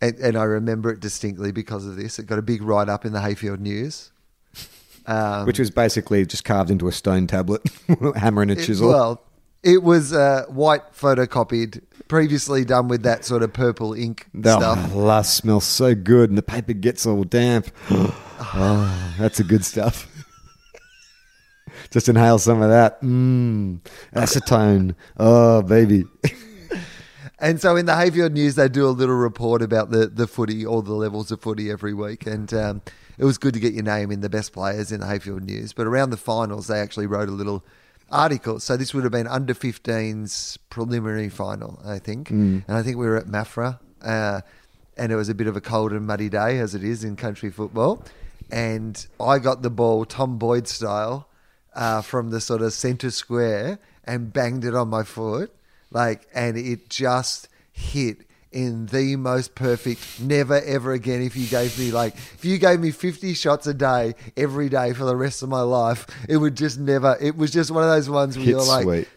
[0.00, 2.18] and, and I remember it distinctly because of this.
[2.18, 4.10] It got a big write up in the Heyfield News.
[5.06, 7.62] Um, Which was basically just carved into a stone tablet,
[8.16, 8.88] hammer and a it- chisel.
[8.88, 9.22] well,
[9.62, 14.94] It was uh, white photocopied, previously done with that sort of purple ink That stuff.
[14.94, 17.68] last smells so good, and the paper gets all damp.
[17.90, 20.06] oh, that's the good stuff.
[21.90, 23.00] Just inhale some of that.
[23.02, 23.80] Mmm,
[24.14, 24.94] acetone.
[25.16, 26.04] Oh, baby.
[27.40, 30.66] And so in the Heyfield News, they do a little report about the, the footy,
[30.66, 32.26] all the levels of footy every week.
[32.26, 32.82] And um,
[33.16, 35.72] it was good to get your name in the best players in the Heyfield News.
[35.72, 37.64] But around the finals, they actually wrote a little
[38.10, 38.58] article.
[38.58, 42.30] So this would have been under 15's preliminary final, I think.
[42.66, 43.78] And I think we were at Maffra.
[44.02, 44.40] Uh,
[44.96, 47.14] and it was a bit of a cold and muddy day, as it is in
[47.14, 48.02] country football.
[48.50, 51.28] And I got the ball, Tom Boyd style,
[51.74, 55.54] uh, from the sort of centre square and banged it on my foot
[55.90, 58.18] like and it just hit
[58.50, 61.20] in the most perfect never ever again.
[61.22, 64.92] If you gave me like if you gave me 50 shots a day every day
[64.94, 67.90] for the rest of my life it would just never it was just one of
[67.90, 69.08] those ones where Hit you're like sweet.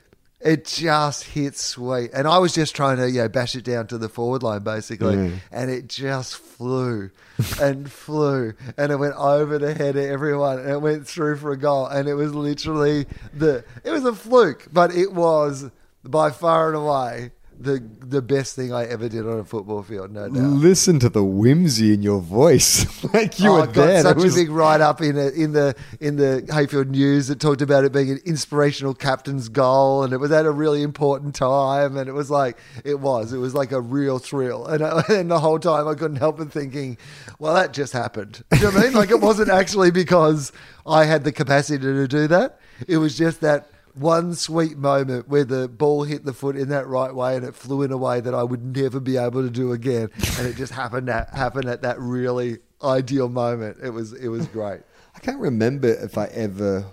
[0.42, 2.12] it just hit sweet.
[2.14, 4.64] And i was just trying to you know bash it down to the forward line
[4.64, 5.16] basically.
[5.16, 5.38] Mm.
[5.52, 7.10] and it just flew
[7.62, 8.54] and flew.
[8.78, 10.60] And it went over the head of everyone.
[10.60, 11.88] And it went through for a goal.
[11.88, 15.72] And it was literally the it was a fluke but it was
[16.04, 20.12] by far and away the the best thing I ever did on a football field,
[20.12, 20.34] no doubt.
[20.36, 22.88] Listen to the whimsy in your voice.
[23.14, 24.02] like you Oh, were I got there.
[24.02, 27.40] such was- a big write up in it in the in the Heyfield News that
[27.40, 31.36] talked about it being an inspirational captain's goal, and it was at a really important
[31.36, 35.04] time, and it was like it was, it was like a real thrill, and, I,
[35.10, 36.98] and the whole time I couldn't help but thinking,
[37.38, 38.44] well, that just happened.
[38.50, 38.94] Do you know what I mean?
[38.94, 40.52] Like it wasn't actually because
[40.88, 43.68] I had the capacity to do that; it was just that.
[43.94, 47.56] One sweet moment where the ball hit the foot in that right way and it
[47.56, 50.56] flew in a way that I would never be able to do again, and it
[50.56, 53.78] just happened at happen at that really ideal moment.
[53.84, 54.82] It was it was great.
[55.16, 56.86] I can't remember if I ever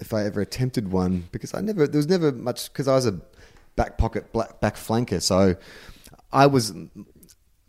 [0.00, 3.06] if I ever attempted one because I never there was never much because I was
[3.06, 3.20] a
[3.76, 5.56] back pocket black, back flanker so
[6.32, 6.72] I was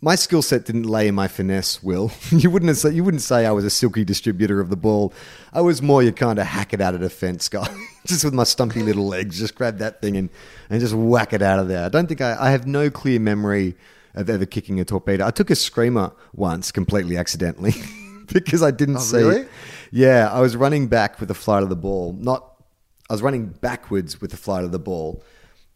[0.01, 3.21] my skill set didn't lay in my finesse will you wouldn't have say, you wouldn't
[3.21, 5.13] say I was a silky distributor of the ball
[5.53, 7.67] I was more you kind of hack it out of defence guy
[8.07, 10.29] just with my stumpy little legs just grab that thing and
[10.69, 13.19] and just whack it out of there I don't think I, I have no clear
[13.19, 13.75] memory
[14.15, 17.73] of ever kicking a torpedo I took a screamer once completely accidentally
[18.33, 19.45] because I didn't Oh, see really?
[19.91, 22.13] yeah, I was running back with the flight of the ball.
[22.13, 22.45] Not,
[23.09, 25.23] I was running backwards with the flight of the ball.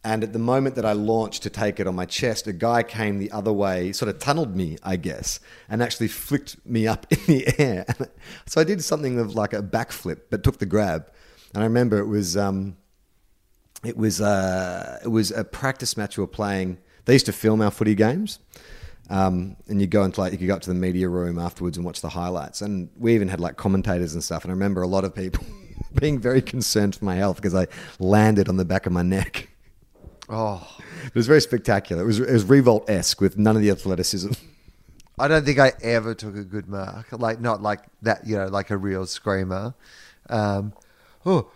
[0.06, 2.84] And at the moment that I launched to take it on my chest, a guy
[2.84, 5.40] came the other way, sort of tunneled me, I guess,
[5.70, 7.86] and actually flicked me up in the air.
[8.46, 11.10] so I did something of like a backflip, but took the grab.
[11.54, 12.76] And I remember it was, um,
[13.86, 16.80] it was, uh, it was a practice match we were playing.
[17.06, 18.40] They used to film our footy games.
[19.10, 21.78] Um, and you go into like you could go up to the media room afterwards
[21.78, 22.62] and watch the highlights.
[22.62, 24.44] And we even had like commentators and stuff.
[24.44, 25.46] And I remember a lot of people
[26.00, 27.68] being very concerned for my health because I
[28.00, 29.50] landed on the back of my neck.
[30.30, 30.66] Oh,
[31.06, 32.04] It was very spectacular.
[32.04, 34.32] It was it was Riewoldt esque with none of the athleticism.
[35.20, 37.08] I don't think I ever took a good mark.
[37.12, 39.76] Like not like that, you know, like a real screamer.
[40.30, 40.74] Um,
[41.26, 41.52] oh,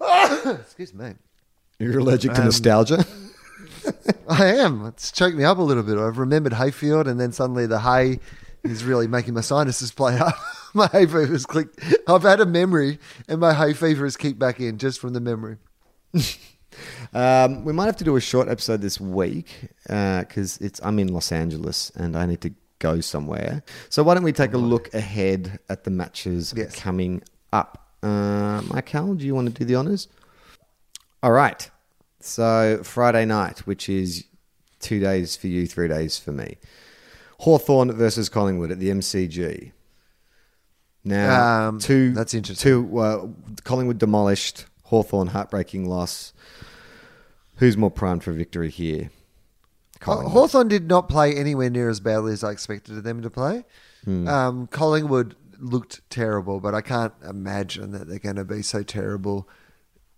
[0.60, 1.14] excuse me.
[1.78, 3.04] You're allergic to Um, nostalgia.
[4.28, 4.86] I am.
[4.86, 5.98] It's choked me up a little bit.
[5.98, 8.20] I've remembered Heyfield, and then suddenly the hay
[8.62, 10.34] is really making my sinuses play up.
[10.74, 11.80] my hay fever's clicked.
[12.06, 12.98] I've had a memory,
[13.28, 15.56] and my hay fever has kicked back in just from the memory.
[17.12, 21.08] Um, we might have to do a short episode this week because it's I'm in
[21.12, 23.62] Los Angeles and I need to go somewhere.
[23.90, 26.74] So why don't we take a look ahead at the matches Yes.
[26.74, 27.88] coming up?
[28.02, 30.08] Uh, Michael, do you want to do the honors?
[31.22, 31.70] All right.
[32.20, 34.24] So Friday night, which is
[34.80, 36.56] two days for you, three days for me.
[37.38, 39.72] Hawthorn versus Collingwood at the MCG.
[41.04, 42.68] Now, Um, two that's interesting.
[42.70, 43.26] Two uh,
[43.64, 44.66] Collingwood demolished.
[44.84, 46.32] Hawthorn heartbreaking loss.
[47.62, 49.10] Who's more primed for victory here?
[50.00, 50.32] Collingwood.
[50.32, 53.64] Hawthorn did not play anywhere near as badly as I expected them to play.
[54.04, 54.26] Hmm.
[54.26, 59.48] Um, Collingwood looked terrible, but I can't imagine that they're going to be so terrible.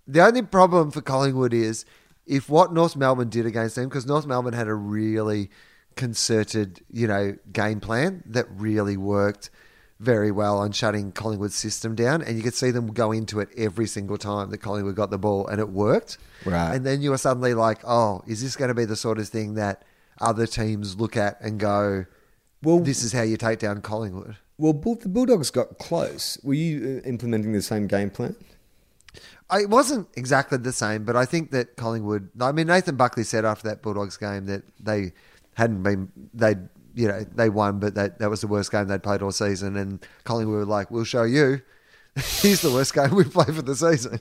[0.06, 1.84] The only problem for Collingwood is
[2.24, 5.50] if what North Melbourne did against them, because North Melbourne had a really
[5.96, 9.50] concerted, you know, game plan that really worked
[10.00, 13.48] very well on shutting Collingwood's system down, and you could see them go into it
[13.56, 16.18] every single time that Collingwood got the ball, and it worked.
[16.44, 16.74] Right.
[16.74, 19.28] And then you were suddenly like, oh, is this going to be the sort of
[19.28, 19.82] thing that
[20.20, 22.06] other teams look at and go,
[22.62, 24.36] Well- this is how you take down Collingwood?
[24.56, 26.38] Well, the Bulldogs got close.
[26.44, 28.36] Were you uh, implementing the same game plan?
[29.52, 32.30] It wasn't exactly the same, but I think that Collingwood.
[32.40, 35.12] I mean, Nathan Buckley said after that Bulldogs game that they
[35.54, 36.56] hadn't been they
[36.94, 39.76] you know they won, but that that was the worst game they'd played all season.
[39.76, 41.62] And Collingwood were like, "We'll show you.
[42.16, 44.20] Here's the worst game we've played for the season."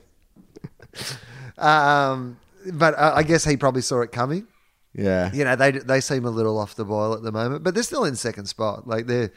[1.58, 2.38] um,
[2.72, 4.46] but uh, I guess he probably saw it coming.
[4.94, 5.32] Yeah.
[5.32, 7.82] You know, they they seem a little off the boil at the moment, but they're
[7.82, 8.86] still in second spot.
[8.86, 9.30] Like they're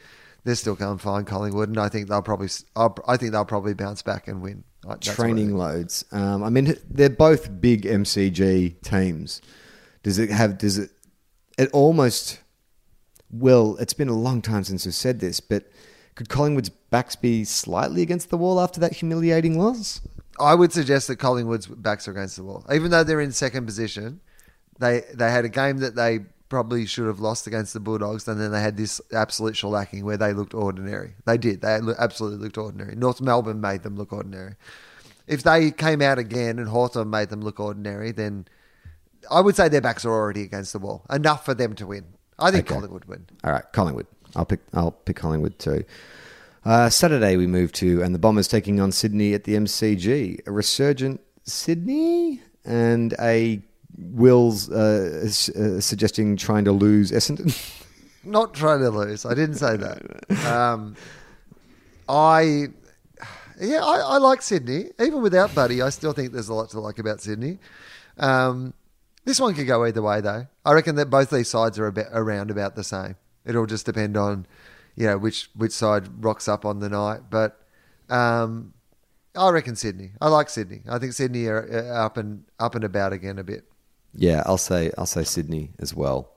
[0.44, 3.74] they're still going fine, Collingwood, and I think they'll probably I'll, I think they'll probably
[3.74, 4.64] bounce back and win.
[4.84, 6.04] Like, Training loads.
[6.12, 9.42] Um, I mean, they're both big MCG teams.
[10.02, 10.58] Does it have?
[10.58, 10.90] Does it?
[11.58, 12.40] It almost.
[13.30, 15.64] Well, it's been a long time since I've said this, but
[16.14, 20.00] could Collingwood's backs be slightly against the wall after that humiliating loss?
[20.40, 23.66] I would suggest that Collingwood's backs are against the wall, even though they're in second
[23.66, 24.20] position.
[24.78, 28.40] They they had a game that they probably should have lost against the Bulldogs, and
[28.40, 31.14] then they had this absolute shellacking where they looked ordinary.
[31.26, 31.60] They did.
[31.60, 32.96] They absolutely looked ordinary.
[32.96, 34.54] North Melbourne made them look ordinary.
[35.26, 38.46] If they came out again and Hawthorn made them look ordinary, then
[39.30, 41.04] I would say their backs are already against the wall.
[41.10, 42.14] Enough for them to win.
[42.38, 42.74] I think Okay.
[42.74, 43.26] Collingwood win.
[43.44, 44.06] All right, Collingwood.
[44.36, 44.60] I'll pick.
[44.72, 45.84] I'll pick Collingwood too.
[46.64, 50.46] Uh, Saturday we move to, and the Bombers taking on Sydney at the MCG.
[50.46, 53.60] A resurgent Sydney and a
[53.96, 57.56] Wil's uh, uh, suggesting trying to lose Essendon.
[58.24, 59.24] Not trying to lose.
[59.24, 60.46] I didn't say that.
[60.46, 60.94] Um,
[62.08, 62.66] I,
[63.60, 64.90] yeah, I, I like Sydney.
[65.00, 67.58] Even without Buddy, I still think there's a lot to like about Sydney.
[68.18, 68.74] Um,
[69.24, 70.46] this one could go either way, though.
[70.64, 73.16] I reckon that both these sides are around about the same.
[73.44, 74.46] It'll just depend on,
[74.96, 77.22] you know, which which side rocks up on the night.
[77.30, 77.60] But
[78.08, 78.74] um,
[79.36, 80.12] I reckon Sydney.
[80.20, 80.82] I like Sydney.
[80.88, 83.64] I think Sydney are uh, up and up and about again a bit.
[84.14, 84.90] yeah, I'll say.
[84.98, 86.32] I'll say Sydney as well,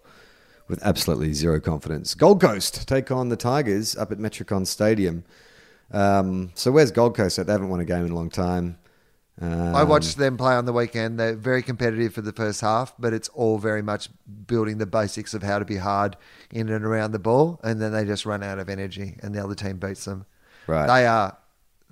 [0.68, 2.14] with absolutely zero confidence.
[2.14, 5.24] Gold Coast take on the Tigers up at Metricon Stadium.
[5.92, 7.48] Um, so where's Gold Coast at?
[7.48, 8.78] They haven't won a game in a long time.
[9.40, 11.20] Um, I watched them play on the weekend.
[11.20, 14.10] They're very competitive for the first half, but it's all very much
[14.46, 16.16] building the basics of how to be hard
[16.52, 19.44] in and around the ball, and then they just run out of energy, and the
[19.44, 20.26] other team beats them.
[20.68, 20.86] Right.
[20.88, 21.38] They are.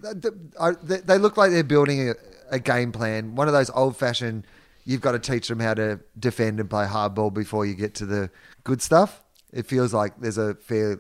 [0.02, 0.30] they-
[0.60, 2.14] I- They they look like they're building a,
[2.52, 3.36] a game plan.
[3.36, 4.46] One of those old fashioned.
[4.86, 8.06] You've got to teach them how to defend and play hardball before you get to
[8.08, 8.30] the
[8.64, 9.22] good stuff.
[9.54, 11.00] It feels like there's a fair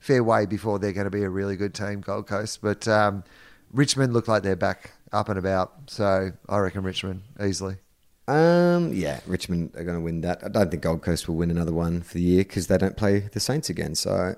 [0.00, 2.60] fair way before they're going to be a really good team, Gold Coast.
[2.62, 3.24] But um,
[3.72, 5.72] Richmond look like they're back up and about.
[5.88, 7.76] So I reckon Richmond easily.
[8.28, 10.44] Um, yeah, Richmond are going to win that.
[10.44, 12.96] I don't think Gold Coast will win another one for the year because they don't
[12.96, 13.94] play the Saints again.
[13.94, 14.34] So,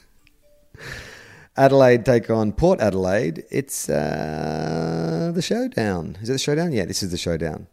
[1.56, 3.44] Adelaide take on Port Adelaide.
[3.50, 6.18] It's uh, the showdown.
[6.20, 6.72] Is it the showdown?
[6.72, 7.68] Yeah, this is the showdown.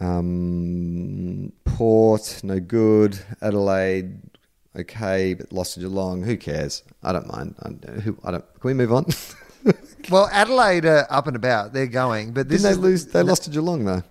[0.00, 3.20] Um, Port, no good.
[3.40, 4.20] Adelaide,
[4.76, 6.24] okay, but lost to Geelong.
[6.24, 6.82] Who cares?
[7.04, 7.54] I don't mind.
[7.62, 8.60] I, who, I don't.
[8.60, 9.06] Can we move on?
[10.10, 11.72] Well, Adelaide are up and about.
[11.72, 13.06] They're going, but this Didn't they is lose?
[13.06, 14.04] They lost to Geelong though.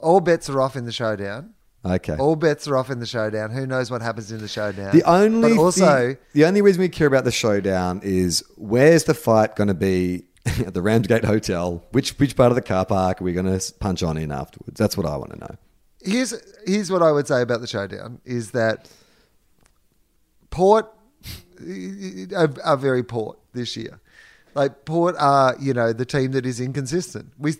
[0.00, 1.54] all bets are off in the showdown.
[1.84, 2.16] Okay.
[2.16, 3.50] All bets are off in the showdown.
[3.50, 4.92] Who knows what happens in the showdown?
[4.96, 9.04] The only but also the, the only reason we care about the showdown is where's
[9.04, 11.84] the fight going to be at the Ramsgate Hotel?
[11.92, 14.76] Which which part of the car park are we going to punch on in afterwards?
[14.76, 15.54] That's what I want to know.
[16.02, 16.34] here's
[16.66, 18.90] here's what I would say about the showdown is that
[20.50, 20.92] Port
[22.34, 24.00] are, are very Port this year.
[24.58, 27.32] Like Port are, you know, the team that is inconsistent.
[27.38, 27.54] We,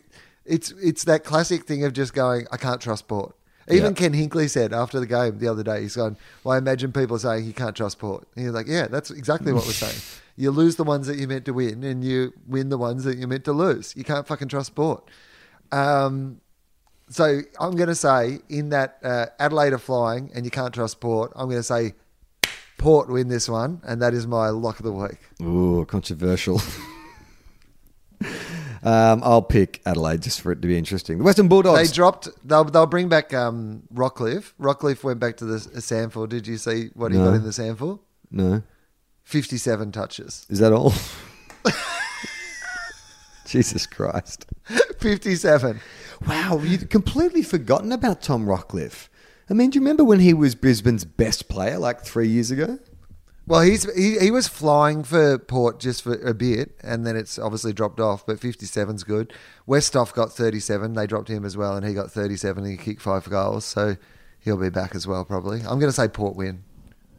[0.45, 3.37] it's it's that classic thing of just going, I can't trust Port.
[3.71, 4.09] Even Yeah.
[4.09, 7.19] Ken Hinkley said after the game the other day, he's gone, Well, I imagine people
[7.19, 8.27] saying you can't trust Port.
[8.35, 10.01] And you're like, Yeah, that's exactly what we're saying.
[10.41, 13.19] You lose the ones that you meant to win and you win the ones that
[13.19, 13.93] you meant to lose.
[13.97, 15.03] You can't fucking trust Port.
[15.73, 16.41] Um,
[17.11, 21.01] so I'm going to say in that uh, Adelaide are flying and you can't trust
[21.01, 21.33] Port.
[21.35, 21.95] I'm going to say
[22.79, 25.19] Port win this one, and that is my lock of the week.
[25.43, 26.61] Ooh, controversial.
[28.83, 31.19] um, I'll pick Adelaide just for it to be interesting.
[31.19, 31.79] The Western Bulldogs.
[31.89, 32.29] They dropped.
[32.45, 34.53] They'll they'll bring back um, Rockliff.
[34.61, 36.29] Rockliff went back to the s- SANFL.
[36.29, 37.27] Did you see what he No.
[37.27, 37.99] got in the SANFL?
[38.31, 38.63] no,
[39.25, 40.47] Fifty-seven touches.
[40.49, 40.93] is that all?
[43.47, 44.47] Jesus Christ!
[44.99, 45.81] Fifty-seven.
[46.27, 49.09] Wow, you'd completely forgotten about Tom Rockliff.
[49.51, 52.79] I mean, do you remember when he was Brisbane's best player like three years ago?
[53.47, 57.39] Well, he's he, he was flying for Port just for a bit, and then it's
[57.39, 58.27] obviously dropped off.
[58.27, 59.33] But 57's good.
[59.67, 60.93] Westhoff got 37.
[60.93, 62.63] They dropped him as well, and he got 37.
[62.63, 63.97] And he kicked five goals, so
[64.41, 65.61] he'll be back as well probably.
[65.61, 66.63] I'm going to say Port win.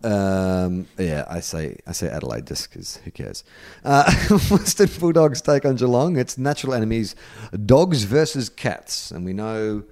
[0.03, 3.43] Um, yeah, I say I say Adelaide just because who cares?
[3.83, 4.09] Uh,
[4.49, 6.15] Western Bulldogs take on Geelong.
[6.15, 7.15] It's natural enemies,
[7.65, 9.83] dogs versus cats, and we know,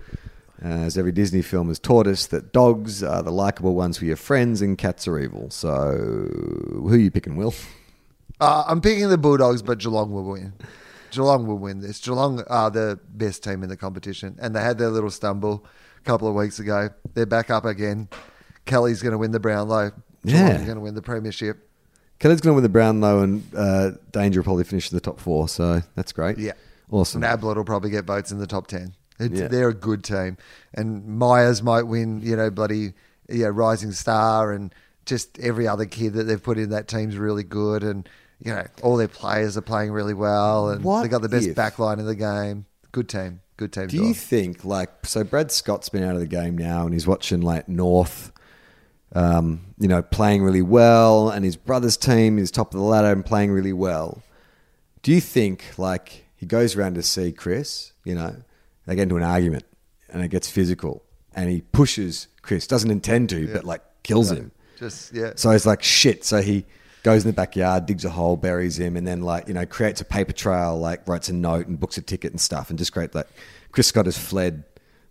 [0.64, 4.06] uh, as every Disney film has taught us, that dogs are the likable ones for
[4.06, 5.50] your friends and cats are evil.
[5.50, 5.92] So,
[6.74, 7.54] who are you picking, Wil?
[8.40, 10.54] Uh, I'm picking the Bulldogs, but Geelong will win.
[11.12, 12.00] Geelong will win this.
[12.00, 15.66] Geelong are the best team in the competition, and they had their little stumble
[15.98, 16.90] a couple of weeks ago.
[17.14, 18.10] They're back up again.
[18.66, 19.92] Kelly's going to win the Brownlow.
[20.26, 20.66] Geelong's yeah.
[20.66, 21.68] going to win the Premiership.
[22.20, 25.20] Kelly's going to win the Brownlow, and uh, Danger will probably finish in the top
[25.20, 26.38] four, so that's great.
[26.38, 26.54] Yeah.
[26.90, 27.24] Awesome.
[27.24, 28.96] And Ablett will probably get votes in the top 10.
[29.20, 29.48] Yeah.
[29.48, 30.38] They're a good team,
[30.74, 32.22] and Miers might win.
[32.22, 32.94] You know, bloody
[33.30, 34.74] yeah, rising star, and
[35.06, 38.08] just every other kid that they've put in that team's really good, and
[38.40, 41.48] you know all their players are playing really well, and What they got the best
[41.48, 42.66] if- back line in the game.
[42.92, 43.88] Good team, good team.
[43.88, 45.24] Do you think like so?
[45.24, 48.32] Brad Scott's been out of the game now, and he's watching like North,
[49.14, 53.12] um, you know, playing really well, and his brother's team is top of the ladder
[53.12, 54.22] and playing really well.
[55.04, 57.94] Do you think like he goes around to see Chris?
[58.04, 58.36] You know,
[58.88, 59.66] they get into an argument,
[60.10, 61.04] and it gets physical,
[61.36, 62.66] and he pushes Chris.
[62.66, 64.52] Doesn't intend to, but like kills him.
[64.80, 65.34] Just yeah.
[65.36, 66.26] So he's like, shit.
[66.26, 66.66] So he
[67.04, 70.02] goes in the backyard, digs a hole, buries him, and then like, you know, creates
[70.02, 72.92] a paper trail, like writes a note and books a ticket and stuff and just
[72.92, 73.28] create like
[73.72, 74.64] Chris Scott has fled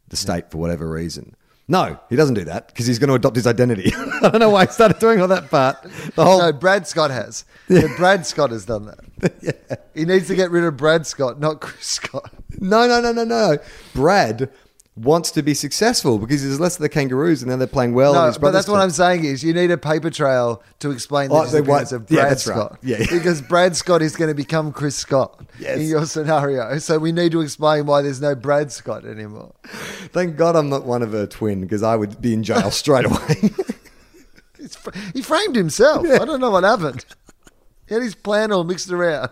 [0.09, 1.35] the state for whatever reason.
[1.69, 3.93] No, he doesn't do that because he's going to adopt his identity.
[4.23, 5.83] I don't know why he started doing all that part.
[6.14, 7.45] The whole No, Brad Scott has.
[7.69, 9.81] But Brad Scott has done that.
[9.95, 12.31] He needs to get rid of Brad Scott, not Chris Scott.
[12.61, 13.57] no, no, no, no, no.
[13.95, 14.51] Brad
[14.97, 18.14] wants to be successful because there's less of the Kangaroos and now they're playing well.
[18.16, 21.28] and No, but that's what I'm saying is you need a paper trail to explain
[21.28, 22.38] the Oh, disappearance of yeah, Brad right.
[22.38, 22.78] Scott.
[22.82, 23.07] Yeah, yeah.
[23.11, 25.78] Because Brad Scott is going to become Chris Scott Yes.
[25.78, 26.78] in your scenario.
[26.78, 29.53] So we need to explain why there's no Brad Scott anymore.
[29.64, 33.05] Thank God I'm not one of her twin because I would be in jail straight
[33.05, 33.51] away.
[35.14, 36.07] He framed himself.
[36.09, 37.05] I don't know what happened.
[37.86, 39.30] He had his plan all mixed around.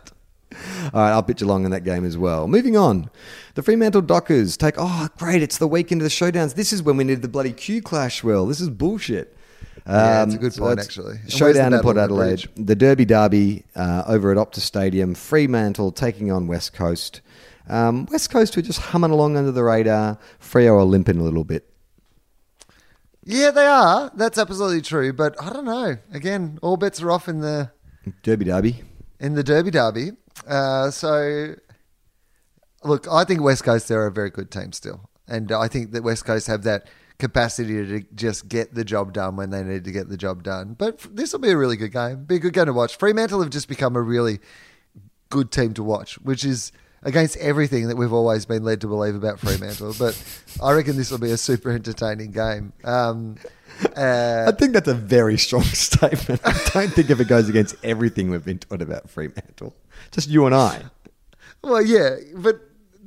[0.93, 2.47] All right, I'll pitch along in that game as well.
[2.49, 3.11] Moving on.
[3.55, 6.55] The Fremantle Dockers take, oh, great, it's the weekend of the showdowns.
[6.55, 8.47] This is when we need the bloody Q clash, Wil.
[8.47, 9.37] This is bullshit.
[9.87, 11.17] Yeah, Um, it's a good so point, actually.
[11.23, 12.49] And Showdown in Port on the Adelaide.
[12.57, 15.15] The Derby Derby uh, over at Optus Stadium.
[15.15, 17.21] Fremantle taking on West Coast.
[17.69, 20.19] Um, West Coast were just humming along under the radar.
[20.41, 21.69] Freo are limping a little bit.
[23.25, 24.11] Yeah, they are.
[24.15, 25.13] That's absolutely true.
[25.13, 25.97] But I don't know.
[26.13, 27.71] Again, all bets are off in the
[28.23, 28.83] Derby Derby.
[29.19, 30.13] in the Derby Derby.
[30.47, 31.55] Uh, so,
[32.83, 36.03] look, I think West Coast they're a very good team still, and I think that
[36.03, 39.93] West Coast have that capacity to just get the job done when they need to
[39.93, 40.75] get the job done.
[40.75, 42.25] But this will be a really good game.
[42.25, 42.97] Be a good game to watch.
[42.97, 44.41] Fremantle have just become a really
[45.31, 46.73] good team to watch, which is
[47.05, 49.95] against everything that we've always been led to believe about Fremantle.
[49.99, 50.21] but
[50.63, 52.73] I reckon this will be a super entertaining game.
[52.83, 53.37] Um,
[53.97, 56.41] uh, I think that's a very strong statement.
[56.45, 59.75] I don't think if it goes against everything we've been taught about Fremantle.
[60.11, 60.83] Just you and I.
[61.63, 62.61] Well, yeah, but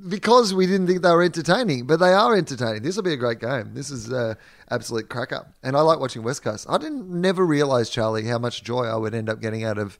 [0.08, 2.84] because we didn't think they were entertaining, but they are entertaining.
[2.84, 3.74] This will be a great game.
[3.74, 4.36] This is uh,
[4.70, 6.66] absolute cracker, and I like watching West Coast.
[6.70, 10.00] I didn't never realize Charlie how much joy I would end up getting out of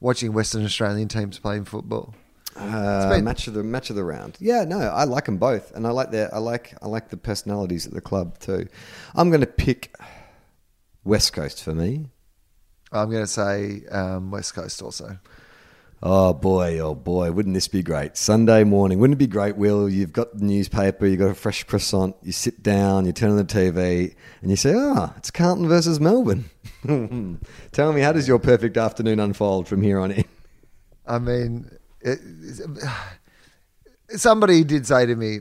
[0.00, 2.14] watching Western Australian teams playing football.
[2.58, 4.36] Uh, been- match of the match of the round.
[4.40, 7.16] Yeah, no, I like them both, and I like their I like I like the
[7.16, 8.66] personalities at the club too.
[9.14, 9.94] I'm going to pick
[11.04, 12.08] West Coast for me.
[12.92, 15.18] I'm going to say um, West Coast also.
[16.02, 18.18] Oh boy, oh boy, wouldn't this be great?
[18.18, 19.88] Sunday morning, wouldn't it be great, Wil?
[19.88, 23.38] You've got the newspaper, you've got a fresh croissant, you sit down, you turn on
[23.38, 26.44] the TV, and you say, ah, it's Carlton versus Melbourne.
[27.72, 30.24] Tell me, how does your perfect afternoon unfold from here on in?
[31.06, 31.70] I mean,
[32.06, 32.20] it,
[34.18, 35.40] somebody did say to me,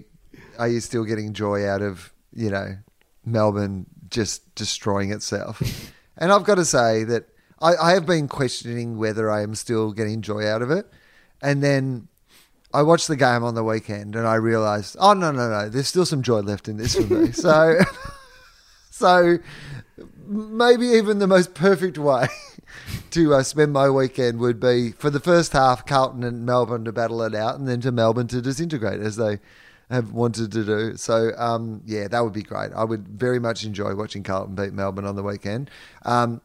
[0.57, 2.77] "Are you still getting joy out of you know
[3.25, 5.61] Melbourne just destroying itself?"
[6.17, 7.29] and I've got to say that
[7.61, 10.91] I, I have been questioning whether I am still getting joy out of it,
[11.41, 12.07] and then.
[12.73, 15.87] I watched the game on the weekend and I realised, oh no no no, there's
[15.87, 17.31] still some joy left in this for me.
[17.31, 17.79] so,
[18.91, 19.37] so
[20.27, 22.27] maybe even the most perfect way
[23.11, 26.91] to uh, spend my weekend would be for the first half, Carlton and Melbourne to
[26.91, 29.39] battle it out, and then to Melbourne to disintegrate as they
[29.89, 30.97] have wanted to do.
[30.97, 32.71] So, um, yeah, that would be great.
[32.73, 35.69] I would very much enjoy watching Carlton beat Melbourne on the weekend.
[36.03, 36.41] Um,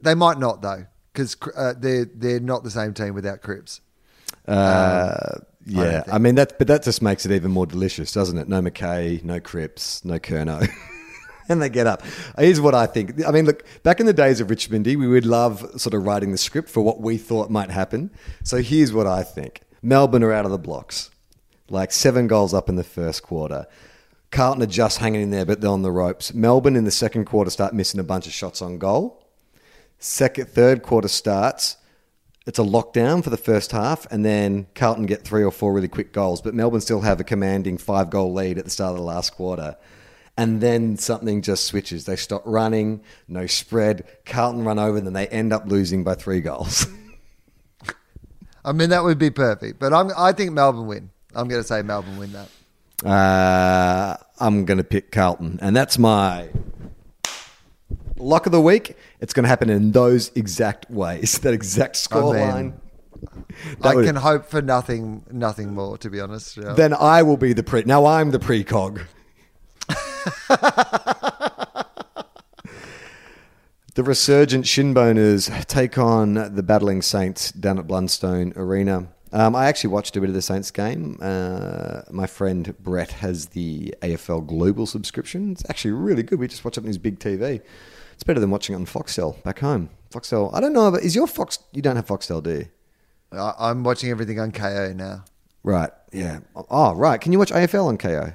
[0.00, 3.80] they might not though, because uh, they're they're not the same team without Cripps.
[4.46, 6.14] Uh, don't yeah, think.
[6.14, 8.48] I, mean that, but that just makes it even more delicious, doesn't it?
[8.48, 10.66] No McKay, no Cripps, no Kerno,
[11.50, 12.02] and they get up.
[12.38, 13.24] Here's what I think.
[13.26, 16.32] I mean, look, back in the days of Richmondy, we would love sort of writing
[16.32, 18.10] the script for what we thought might happen.
[18.44, 21.10] So here's what I think: Melbourne are out of the blocks,
[21.68, 23.66] like seven goals up in the first quarter.
[24.30, 26.34] Carlton are just hanging in there, but they're on the ropes.
[26.34, 29.24] Melbourne in the second quarter start missing a bunch of shots on goal.
[29.98, 31.78] Second, third quarter starts.
[32.46, 35.88] It's a lockdown for the first half, and then Carlton get three or four really
[35.88, 38.98] quick goals, but Melbourne still have a commanding five goal lead at the start of
[38.98, 39.76] the last quarter.
[40.38, 42.04] And then something just switches.
[42.04, 44.06] They stop running, no spread.
[44.24, 46.86] Carlton run over, then they end up losing by three goals.
[48.64, 49.80] I mean, that would be perfect.
[49.80, 51.10] But I'm, I think Melbourne win.
[51.34, 52.48] I'm going to say Melbourne win that.
[53.04, 56.48] Uh, I'm going to pick Carlton, and that's my
[58.16, 58.96] lock of the week.
[59.20, 62.80] It's going to happen in those exact ways, that exact I mean.
[63.82, 65.98] I can hope for nothing, nothing more.
[65.98, 66.74] To be honest, yeah.
[66.74, 67.82] Then I will be the pre.
[67.82, 69.04] Now I'm the precog.
[73.94, 79.08] the resurgent Shinboners take on the battling Saints down at Blundstone Arena.
[79.32, 81.18] Um, I actually watched a bit of the Saints game.
[81.20, 85.52] Uh, my friend Brett has the AFL Global subscription.
[85.52, 86.38] It's actually really good.
[86.38, 87.60] We just watch it on his big TV.
[88.14, 89.90] It's better than watching it on Foxtel back home.
[90.10, 90.52] Foxtel.
[90.54, 91.58] I don't know, but is your Fox?
[91.72, 92.68] You don't have Foxtel, do you?
[93.32, 95.24] I, I'm watching everything on Kayo now.
[95.62, 95.90] Right.
[96.12, 96.40] Yeah.
[96.70, 97.20] Oh, right.
[97.20, 98.34] Can you watch AFL on Kayo?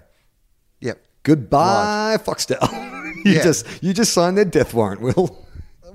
[0.82, 1.04] Yep.
[1.24, 2.62] Goodbye, Foxtel.
[3.26, 3.44] you Yeah.
[3.44, 5.40] just you just signed their death warrant, Wil.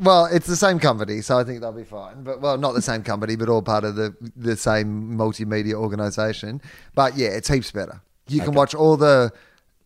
[0.00, 2.22] Well, it's the same company, so I think they'll be fine.
[2.22, 6.62] But well, not the same company, but all part of the the same multimedia organisation.
[6.94, 8.00] But yeah, it's heaps better.
[8.28, 9.32] You can watch all the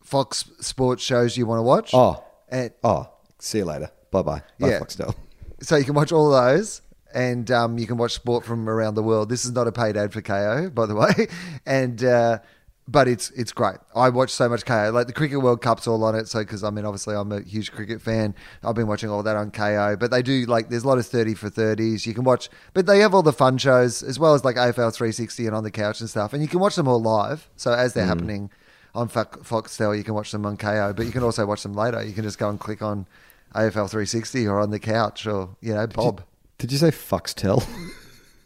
[0.01, 1.91] Fox Sports shows you want to watch.
[1.93, 2.23] Oh.
[2.49, 3.89] and Oh, see you later.
[4.11, 4.41] Bye bye.
[4.59, 4.79] Bye, Yeah.
[4.79, 5.15] Foxtel.
[5.61, 6.81] so you can watch all those,
[7.15, 9.29] and um, you can watch sport from around the world.
[9.29, 11.27] This is not a paid ad for Kayo, by the way,
[11.65, 12.39] and uh,
[12.87, 13.77] but it's it's great.
[13.95, 16.27] I watch so much Kayo, like the Cricket World Cup's all on it.
[16.27, 18.35] So because I mean, obviously, I'm a huge cricket fan.
[18.63, 21.05] I've been watching all that on Kayo, but they do like there's a lot of
[21.05, 22.05] thirty for thirties.
[22.05, 24.93] You can watch, but they have all the fun shows as well as like AFL
[24.93, 27.49] 360 and on the couch and stuff, and you can watch them all live.
[27.55, 28.09] So as they're mm.
[28.09, 28.49] happening.
[28.95, 31.73] On Fo- Foxtel, you can watch them on Kayo, but you can also watch them
[31.73, 32.03] later.
[32.03, 33.07] You can just go and click on
[33.55, 36.21] AFL 360 or on the couch or, you know, Bob.
[36.59, 37.67] Did you say Foxtel?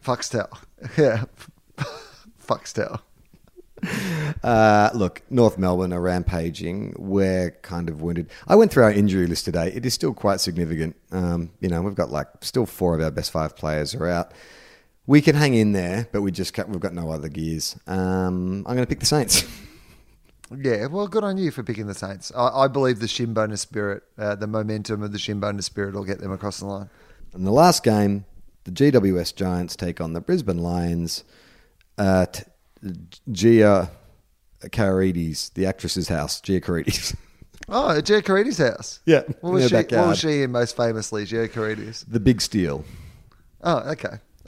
[0.03, 0.47] Foxtel.
[0.97, 1.25] Yeah.
[2.47, 3.01] Foxtel.
[4.43, 6.93] Uh, look, North Melbourne are rampaging.
[6.97, 8.29] We're kind of wounded.
[8.47, 9.71] I went through our injury list today.
[9.73, 10.95] It is still quite significant.
[11.11, 14.33] Um, you know, we've got like still four of our best five players are out.
[15.07, 17.77] We can hang in there, but we just can't, we've got no other gears.
[17.87, 19.43] Um, I'm going to pick the Saints.
[20.55, 22.31] Yeah, well, good on you for picking the Saints.
[22.33, 26.19] I, I believe the Shinboner spirit, uh, the momentum of the Shinboner spirit will get
[26.19, 26.89] them across the line.
[27.35, 28.23] In the last game,
[28.63, 31.25] the GWS Giants take on the Brisbane Lions
[31.97, 32.47] at
[33.31, 33.89] Gia
[34.65, 37.15] Carides, the actress's house, Gia Carides.
[37.69, 39.01] Oh, at Gia Carides' house.
[39.05, 42.05] Yeah, What was, she, what was she in most famously, Gia Carides?
[42.07, 42.85] the Big Steal.
[43.61, 44.19] Oh, okay.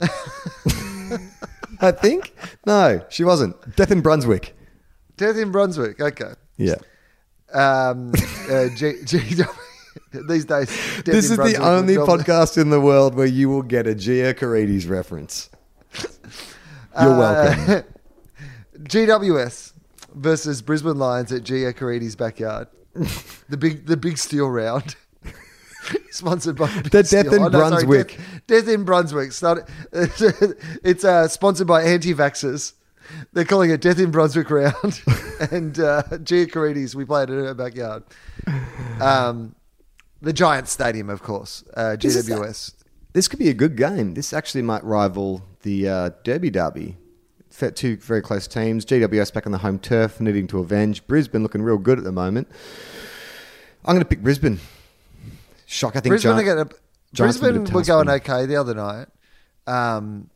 [1.80, 2.34] I think?
[2.64, 3.76] No, she wasn't.
[3.76, 4.56] Death in Brunswick.
[5.18, 6.00] Death in Brunswick.
[6.00, 6.32] Okay.
[6.56, 6.76] Yeah.
[7.52, 8.12] Um,
[8.50, 9.18] uh, G, G,
[10.28, 13.62] these days, Death this is Brunswick the only podcast in the world where you will
[13.62, 15.50] get a Gia Carides reference.
[16.98, 17.70] You're welcome.
[17.70, 17.82] Uh,
[18.90, 19.72] GWS
[20.14, 22.66] versus Brisbane Lions at Gia Carides' backyard.
[23.48, 24.96] the big, the big steal round.
[26.10, 28.08] Sponsored by Big The Death in Oh, no, sorry, Brunswick.
[28.08, 29.28] Death, Death in Brunswick.
[29.92, 30.22] It's,
[30.84, 32.72] it's uh, sponsored by anti-vaxxers.
[33.32, 35.02] They're calling it Death in Brunswick round,
[35.52, 36.94] and uh, Gia Carides.
[36.94, 38.02] We played it in her backyard.
[39.00, 39.54] Um,
[40.20, 41.64] the Giant Stadium, of course.
[41.74, 42.74] Uh, This GWS.
[43.12, 44.14] This could be a good game.
[44.14, 46.96] This actually might rival the uh, Derby Derby.
[47.68, 48.86] Two very close teams.
[48.86, 51.06] GWS back on the home turf, needing to avenge.
[51.06, 52.48] Brisbane looking real good at the moment.
[53.84, 54.60] I'm going to pick Brisbane.
[55.66, 56.12] Shock, I think.
[56.12, 56.70] Brisbane, Giant- gonna,
[57.12, 59.08] Giants with a Brisbane were going okay the other night.
[59.66, 60.30] Um,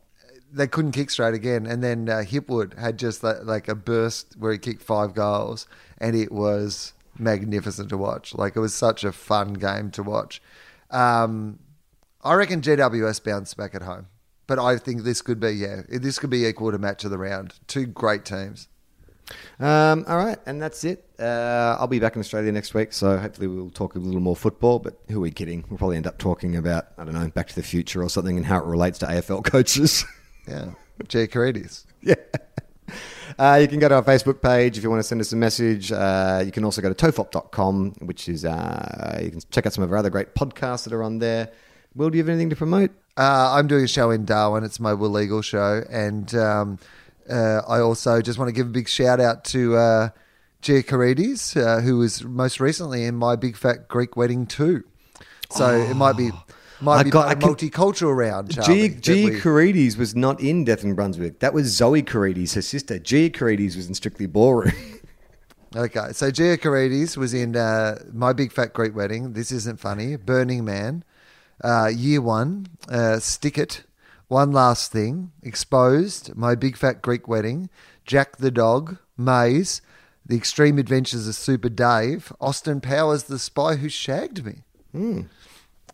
[0.51, 4.35] they couldn't kick straight again, and then uh, Hipwood had just that, like a burst
[4.37, 5.67] where he kicked five goals,
[5.97, 8.33] and it was magnificent to watch.
[8.33, 10.41] Like it was such a fun game to watch.
[10.91, 11.59] Um,
[12.23, 14.07] I reckon GWS bounce back at home,
[14.47, 17.17] but I think this could be yeah, this could be equal to match of the
[17.17, 17.53] round.
[17.67, 18.67] Two great teams.
[19.59, 21.03] Um, all right, and that's it.
[21.19, 24.35] Uh, I'll be back in Australia next week, so hopefully we'll talk a little more
[24.35, 24.79] football.
[24.79, 25.65] But who are we kidding?
[25.69, 28.37] We'll probably end up talking about I don't know, Back to the Future or something,
[28.37, 30.05] and how it relates to AFL coaches.
[30.47, 30.73] Yeah,
[31.07, 31.85] Jay Carides.
[32.03, 32.13] yeah.
[33.39, 35.35] Uh, you can go to our Facebook page if you want to send us a
[35.35, 35.91] message.
[35.91, 39.83] Uh, you can also go to tofop.com, which is, uh, you can check out some
[39.83, 41.51] of our other great podcasts that are on there.
[41.95, 42.91] Wil, do you have anything to promote?
[43.17, 44.63] Uh, I'm doing a show in Darwin.
[44.63, 46.79] It's my Wilegal show, and um,
[47.29, 50.09] uh, I also just want to give a big shout out to uh,
[50.61, 54.83] Gia Carides, uh, who was most recently in my Big Fat Greek Wedding too.
[55.51, 56.31] So it might be
[56.81, 58.49] might I be got- of I can- multicultural round.
[58.49, 58.55] G.
[58.61, 59.25] Charlie, that G.
[59.29, 61.39] we- Carides was not in Death in Brunswick.
[61.39, 62.99] That was Zoe Carides, her sister.
[62.99, 63.29] G.
[63.29, 64.73] Carides was in Strictly Ballroom.
[65.75, 69.33] Okay, so Gia Carides was in uh, My Big Fat Greek Wedding.
[69.33, 70.15] This isn't funny.
[70.15, 71.03] Burning Man,
[71.63, 73.83] uh, Year One, uh, Stick It,
[74.27, 77.69] One Last Thing, Exposed, My Big Fat Greek Wedding,
[78.05, 79.81] Jack the Dog, Maze,
[80.25, 84.63] The Extreme Adventures of Super Dave, Austin Powers, The Spy Who Shagged Me.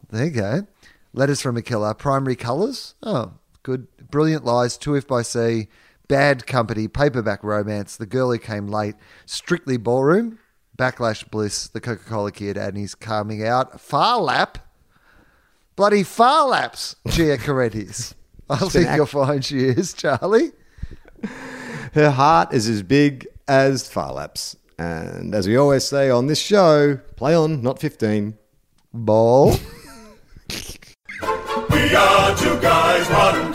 [0.10, 0.68] There you go.
[1.14, 2.96] Letters from a Killer, Primary Colours.
[3.04, 3.34] Oh,
[3.64, 3.88] good.
[4.10, 5.68] Brilliant Lies, Two If by Sea,
[6.08, 8.96] Bad Company, Paperback Romance, The Girl Who Came Late,
[9.26, 10.40] Strictly Ballroom,
[10.78, 13.80] Backlash Bliss, The Coca Cola Kid, and he's coming out.
[13.80, 14.60] Phar Lap,
[15.82, 18.14] bloody Phar Laps, Gia Carides.
[18.52, 20.52] I been think act- you'll find she is, Charlie.
[21.96, 24.56] Her heart is as big as Phar Lap's.
[24.78, 28.38] And as we always say on this show, play on, not 15.
[28.94, 29.56] Ball.
[31.72, 33.54] We are two guys, one